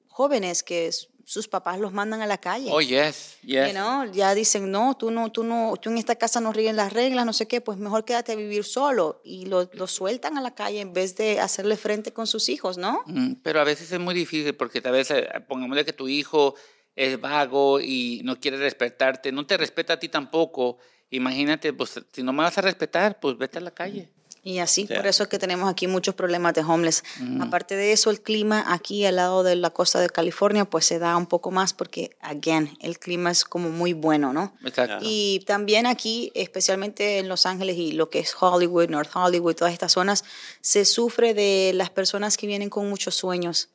jóvenes 0.07 0.63
que 0.63 0.91
sus 1.25 1.47
papás 1.47 1.79
los 1.79 1.91
mandan 1.91 2.21
a 2.21 2.27
la 2.27 2.37
calle. 2.37 2.69
Oh, 2.71 2.81
yes, 2.81 3.37
yes. 3.41 3.67
You 3.67 3.73
know, 3.73 4.05
ya 4.11 4.35
dicen, 4.35 4.69
no, 4.69 4.95
tú 4.95 5.09
no, 5.09 5.31
tú 5.31 5.43
no, 5.43 5.73
tú 5.81 5.89
en 5.89 5.97
esta 5.97 6.15
casa 6.15 6.39
no 6.39 6.53
ríen 6.53 6.75
las 6.75 6.93
reglas, 6.93 7.25
no 7.25 7.33
sé 7.33 7.47
qué, 7.47 7.61
pues 7.61 7.79
mejor 7.79 8.05
quédate 8.05 8.33
a 8.33 8.35
vivir 8.35 8.63
solo. 8.63 9.21
Y 9.23 9.47
lo, 9.47 9.67
lo 9.73 9.87
sueltan 9.87 10.37
a 10.37 10.41
la 10.41 10.53
calle 10.53 10.81
en 10.81 10.93
vez 10.93 11.15
de 11.15 11.39
hacerle 11.39 11.77
frente 11.77 12.13
con 12.13 12.27
sus 12.27 12.47
hijos, 12.47 12.77
¿no? 12.77 13.01
Mm, 13.07 13.33
Pero 13.41 13.59
a 13.59 13.63
veces 13.63 13.91
es 13.91 13.99
muy 13.99 14.13
difícil 14.13 14.53
porque 14.55 14.81
tal 14.81 14.93
vez, 14.93 15.09
eh, 15.09 15.27
pongámosle 15.47 15.83
que 15.83 15.93
tu 15.93 16.07
hijo 16.07 16.53
es 16.95 17.19
vago 17.19 17.79
y 17.81 18.21
no 18.23 18.39
quiere 18.39 18.57
respetarte, 18.57 19.31
no 19.31 19.45
te 19.47 19.57
respeta 19.57 19.93
a 19.93 19.99
ti 19.99 20.09
tampoco. 20.09 20.77
Imagínate, 21.09 21.73
pues 21.73 21.99
si 22.11 22.21
no 22.23 22.33
me 22.33 22.43
vas 22.43 22.57
a 22.57 22.61
respetar, 22.61 23.19
pues 23.19 23.37
vete 23.37 23.57
a 23.57 23.61
la 23.61 23.71
calle. 23.71 24.11
Y 24.47 24.59
así, 24.59 24.85
por 24.85 25.07
eso 25.07 25.23
es 25.23 25.29
que 25.29 25.39
tenemos 25.39 25.67
aquí 25.67 25.87
muchos 25.87 26.13
problemas 26.13 26.53
de 26.53 26.61
homeless. 26.61 27.03
Aparte 27.41 27.75
de 27.75 27.93
eso, 27.93 28.11
el 28.11 28.21
clima 28.21 28.63
aquí 28.67 29.03
al 29.03 29.15
lado 29.15 29.41
de 29.41 29.55
la 29.55 29.71
costa 29.71 29.99
de 29.99 30.07
California, 30.07 30.65
pues 30.65 30.85
se 30.85 30.99
da 30.99 31.17
un 31.17 31.25
poco 31.25 31.49
más 31.49 31.73
porque, 31.73 32.15
again, 32.21 32.77
el 32.79 32.99
clima 32.99 33.31
es 33.31 33.43
como 33.43 33.71
muy 33.71 33.93
bueno, 33.93 34.33
¿no? 34.33 34.53
Exacto. 34.63 34.99
Y 35.01 35.43
también 35.47 35.87
aquí, 35.87 36.31
especialmente 36.35 37.17
en 37.17 37.27
Los 37.27 37.47
Ángeles 37.47 37.75
y 37.77 37.93
lo 37.93 38.11
que 38.11 38.19
es 38.19 38.35
Hollywood, 38.39 38.87
North 38.87 39.09
Hollywood, 39.15 39.55
todas 39.55 39.73
estas 39.73 39.93
zonas, 39.93 40.23
se 40.61 40.85
sufre 40.85 41.33
de 41.33 41.71
las 41.73 41.89
personas 41.89 42.37
que 42.37 42.45
vienen 42.45 42.69
con 42.69 42.87
muchos 42.87 43.15
sueños, 43.15 43.69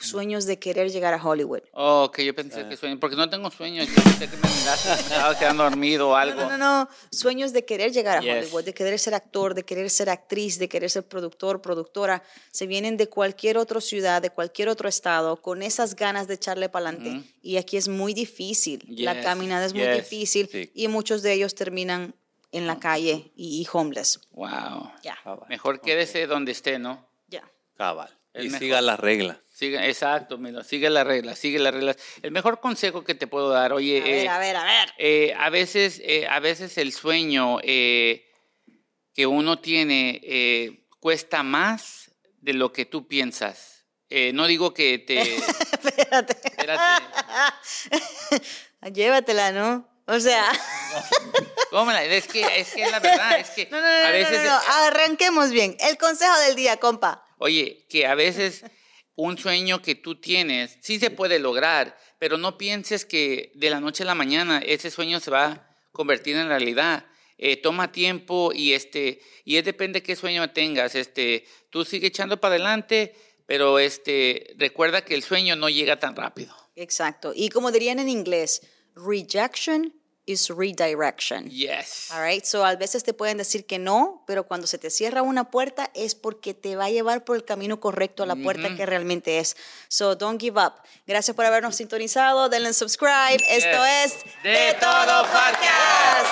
sueños 0.00 0.46
de 0.46 0.58
querer 0.58 0.90
llegar 0.90 1.14
a 1.14 1.22
Hollywood. 1.22 1.62
Oh, 1.72 2.10
que 2.12 2.24
yo 2.24 2.34
pensé 2.34 2.68
que 2.68 2.76
sueño, 2.76 2.98
porque 3.00 3.16
no 3.16 3.28
tengo 3.30 3.50
sueño, 3.50 3.82
yo 3.84 3.94
pensé 3.94 4.28
que 4.28 4.36
me 4.36 4.48
miraste, 4.48 4.88
me 4.88 4.94
estaba 5.00 5.38
quedando 5.38 5.62
dormido 5.64 6.08
o 6.08 6.10
No, 6.12 6.16
algo. 6.16 6.40
no, 6.42 6.50
no, 6.50 6.58
no, 6.84 6.88
sueños 7.10 7.52
de 7.52 7.64
querer 7.64 7.92
llegar 7.92 8.18
a 8.18 8.20
Yes. 8.20 8.44
Hollywood, 8.46 8.64
de 8.64 8.74
querer 8.74 8.98
ser 8.98 9.14
actor, 9.14 9.54
de 9.54 9.64
querer 9.64 9.88
ser 9.90 10.10
actriz, 10.10 10.58
de 10.58 10.68
querer 10.68 10.90
ser 10.90 11.06
productor, 11.06 11.60
productora. 11.62 12.22
Se 12.52 12.66
vienen 12.66 12.96
de 12.96 13.08
cualquier 13.08 13.58
otra 13.58 13.80
ciudad, 13.80 14.20
de 14.22 14.30
cualquier 14.30 14.68
otro 14.68 14.88
estado, 14.88 15.36
con 15.40 15.62
esas 15.62 15.94
ganas 15.96 16.28
de 16.28 16.34
echarle 16.34 16.68
para 16.68 16.88
adelante. 16.90 17.28
Y 17.42 17.56
aquí 17.56 17.76
es 17.76 17.88
muy 17.88 18.14
difícil, 18.14 18.84
la 18.88 19.14
Yes, 19.14 19.24
caminada 19.24 19.64
es 19.66 19.72
muy 19.74 19.82
yes. 19.84 19.96
difícil 19.96 20.48
Sí. 20.50 20.70
y 20.74 20.88
muchos 20.88 21.22
de 21.22 21.32
ellos 21.32 21.54
terminan 21.54 22.14
en 22.52 22.66
la 22.66 22.78
calle 22.78 23.32
y, 23.36 23.60
y 23.60 23.66
homeless. 23.72 24.20
Wow. 24.30 24.92
Ya, 25.02 25.16
Cabal. 25.22 25.46
Mejor 25.48 25.80
quédese 25.80 26.26
donde 26.26 26.52
esté, 26.52 26.78
¿no? 26.78 27.06
ya. 27.28 27.42
Cabal. 27.76 28.08
Y 28.44 28.46
mejor. 28.46 28.58
siga 28.58 28.80
las 28.80 28.98
reglas. 29.00 29.38
Sigue, 29.52 29.88
exacto, 29.88 30.36
mira, 30.36 30.62
sigue 30.64 30.90
las 30.90 31.06
reglas, 31.06 31.38
sigue 31.38 31.58
las 31.58 31.72
reglas. 31.72 31.96
El 32.22 32.30
mejor 32.30 32.60
consejo 32.60 33.02
que 33.04 33.14
te 33.14 33.26
puedo 33.26 33.48
dar, 33.48 33.72
oye, 33.72 34.02
A 34.02 34.04
ver, 34.04 34.14
eh, 34.14 34.28
a 34.28 34.38
ver, 34.38 34.56
a 34.56 34.64
ver. 34.64 34.92
Eh, 34.98 35.34
a 35.38 35.48
veces, 35.48 36.00
eh, 36.04 36.26
a 36.28 36.40
veces 36.40 36.76
el 36.76 36.92
sueño 36.92 37.58
eh, 37.62 38.26
que 39.14 39.26
uno 39.26 39.58
tiene 39.58 40.20
eh, 40.22 40.86
cuesta 41.00 41.42
más 41.42 42.10
de 42.42 42.52
lo 42.52 42.70
que 42.72 42.84
tú 42.84 43.08
piensas. 43.08 43.84
Eh, 44.10 44.30
no 44.34 44.46
digo 44.46 44.74
que 44.74 44.98
te. 44.98 45.20
Espérate. 45.36 46.36
Espérate. 46.44 47.04
Llévatela, 48.92 49.52
¿no? 49.52 49.88
O 50.06 50.20
sea, 50.20 50.44
¿Cómo 51.70 51.86
me 51.86 51.92
la- 51.92 52.04
Es 52.04 52.28
que, 52.28 52.42
es 52.60 52.72
que 52.72 52.84
es 52.84 52.90
la 52.92 53.00
verdad, 53.00 53.40
es 53.40 53.50
que 53.50 53.66
no, 53.70 53.80
no, 53.80 53.86
no, 53.86 54.00
no, 54.00 54.06
a 54.06 54.10
veces. 54.12 54.38
no, 54.44 54.50
no, 54.50 54.60
arranquemos 54.84 55.50
bien. 55.50 55.76
El 55.80 55.96
consejo 55.98 56.38
del 56.40 56.54
día, 56.54 56.76
compa. 56.76 57.25
Oye, 57.38 57.86
que 57.88 58.06
a 58.06 58.14
veces 58.14 58.64
un 59.14 59.38
sueño 59.38 59.82
que 59.82 59.94
tú 59.94 60.20
tienes, 60.20 60.78
sí 60.80 60.98
se 60.98 61.10
puede 61.10 61.38
lograr, 61.38 61.98
pero 62.18 62.38
no 62.38 62.58
pienses 62.58 63.04
que 63.04 63.50
de 63.54 63.70
la 63.70 63.80
noche 63.80 64.02
a 64.02 64.06
la 64.06 64.14
mañana 64.14 64.58
ese 64.58 64.90
sueño 64.90 65.20
se 65.20 65.30
va 65.30 65.46
a 65.46 65.76
convertir 65.92 66.36
en 66.36 66.48
realidad. 66.48 67.06
Eh, 67.38 67.56
toma 67.56 67.92
tiempo 67.92 68.52
y 68.54 68.72
este 68.72 69.20
y 69.44 69.56
es 69.56 69.64
depende 69.64 70.02
qué 70.02 70.16
sueño 70.16 70.50
tengas. 70.52 70.94
Este, 70.94 71.46
tú 71.70 71.84
sigue 71.84 72.06
echando 72.06 72.40
para 72.40 72.54
adelante, 72.54 73.14
pero 73.46 73.78
este 73.78 74.54
recuerda 74.56 75.04
que 75.04 75.14
el 75.14 75.22
sueño 75.22 75.56
no 75.56 75.68
llega 75.68 75.98
tan 75.98 76.16
rápido. 76.16 76.54
Exacto. 76.76 77.32
Y 77.34 77.48
como 77.48 77.72
dirían 77.72 77.98
en 77.98 78.08
inglés, 78.08 78.62
rejection 78.94 79.94
is 80.26 80.50
redirection. 80.50 81.48
Yes. 81.48 82.10
All 82.12 82.20
right. 82.20 82.44
So, 82.44 82.64
a 82.64 82.74
veces 82.76 83.04
te 83.04 83.12
pueden 83.12 83.38
decir 83.38 83.64
que 83.64 83.78
no, 83.78 84.24
pero 84.26 84.46
cuando 84.46 84.66
se 84.66 84.78
te 84.78 84.90
cierra 84.90 85.22
una 85.22 85.50
puerta 85.50 85.90
es 85.94 86.14
porque 86.14 86.52
te 86.52 86.76
va 86.76 86.86
a 86.86 86.90
llevar 86.90 87.24
por 87.24 87.36
el 87.36 87.44
camino 87.44 87.80
correcto 87.80 88.24
a 88.24 88.26
la 88.26 88.36
puerta 88.36 88.74
que 88.76 88.84
realmente 88.84 89.38
es. 89.38 89.56
So, 89.88 90.16
don't 90.16 90.40
give 90.40 90.60
up. 90.60 90.74
Gracias 91.06 91.34
por 91.34 91.44
habernos 91.44 91.76
sintonizado. 91.76 92.48
Denle 92.48 92.72
subscribe. 92.72 93.42
Esto 93.48 93.84
es 93.84 94.16
De 94.42 94.76
Todo 94.80 95.22
Podcast. 95.22 96.26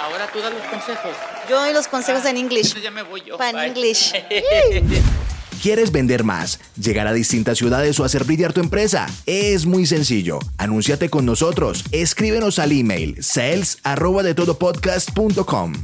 Ahora 0.00 0.30
tú 0.32 0.40
das 0.40 0.52
los 0.52 0.64
consejos. 0.64 1.16
Yo 1.48 1.60
doy 1.60 1.72
los 1.72 1.88
consejos 1.88 2.24
en 2.24 2.36
English. 2.36 2.66
Entonces 2.66 2.82
ya 2.82 2.90
me 2.90 3.02
voy 3.02 3.22
yo. 3.22 3.38
Pan 3.38 3.54
Bye. 3.54 3.66
English. 3.68 4.12
¿Quieres 5.62 5.92
vender 5.92 6.24
más, 6.24 6.58
llegar 6.80 7.06
a 7.06 7.12
distintas 7.12 7.58
ciudades 7.58 8.00
o 8.00 8.04
hacer 8.04 8.24
brillar 8.24 8.54
tu 8.54 8.60
empresa? 8.62 9.06
Es 9.26 9.66
muy 9.66 9.84
sencillo. 9.84 10.38
Anúnciate 10.56 11.10
con 11.10 11.26
nosotros. 11.26 11.84
Escríbenos 11.92 12.58
al 12.58 12.72
email 12.72 13.22
sales 13.22 13.76
arroba 13.82 14.22
de 14.22 14.34
todopodcast.com. 14.34 15.74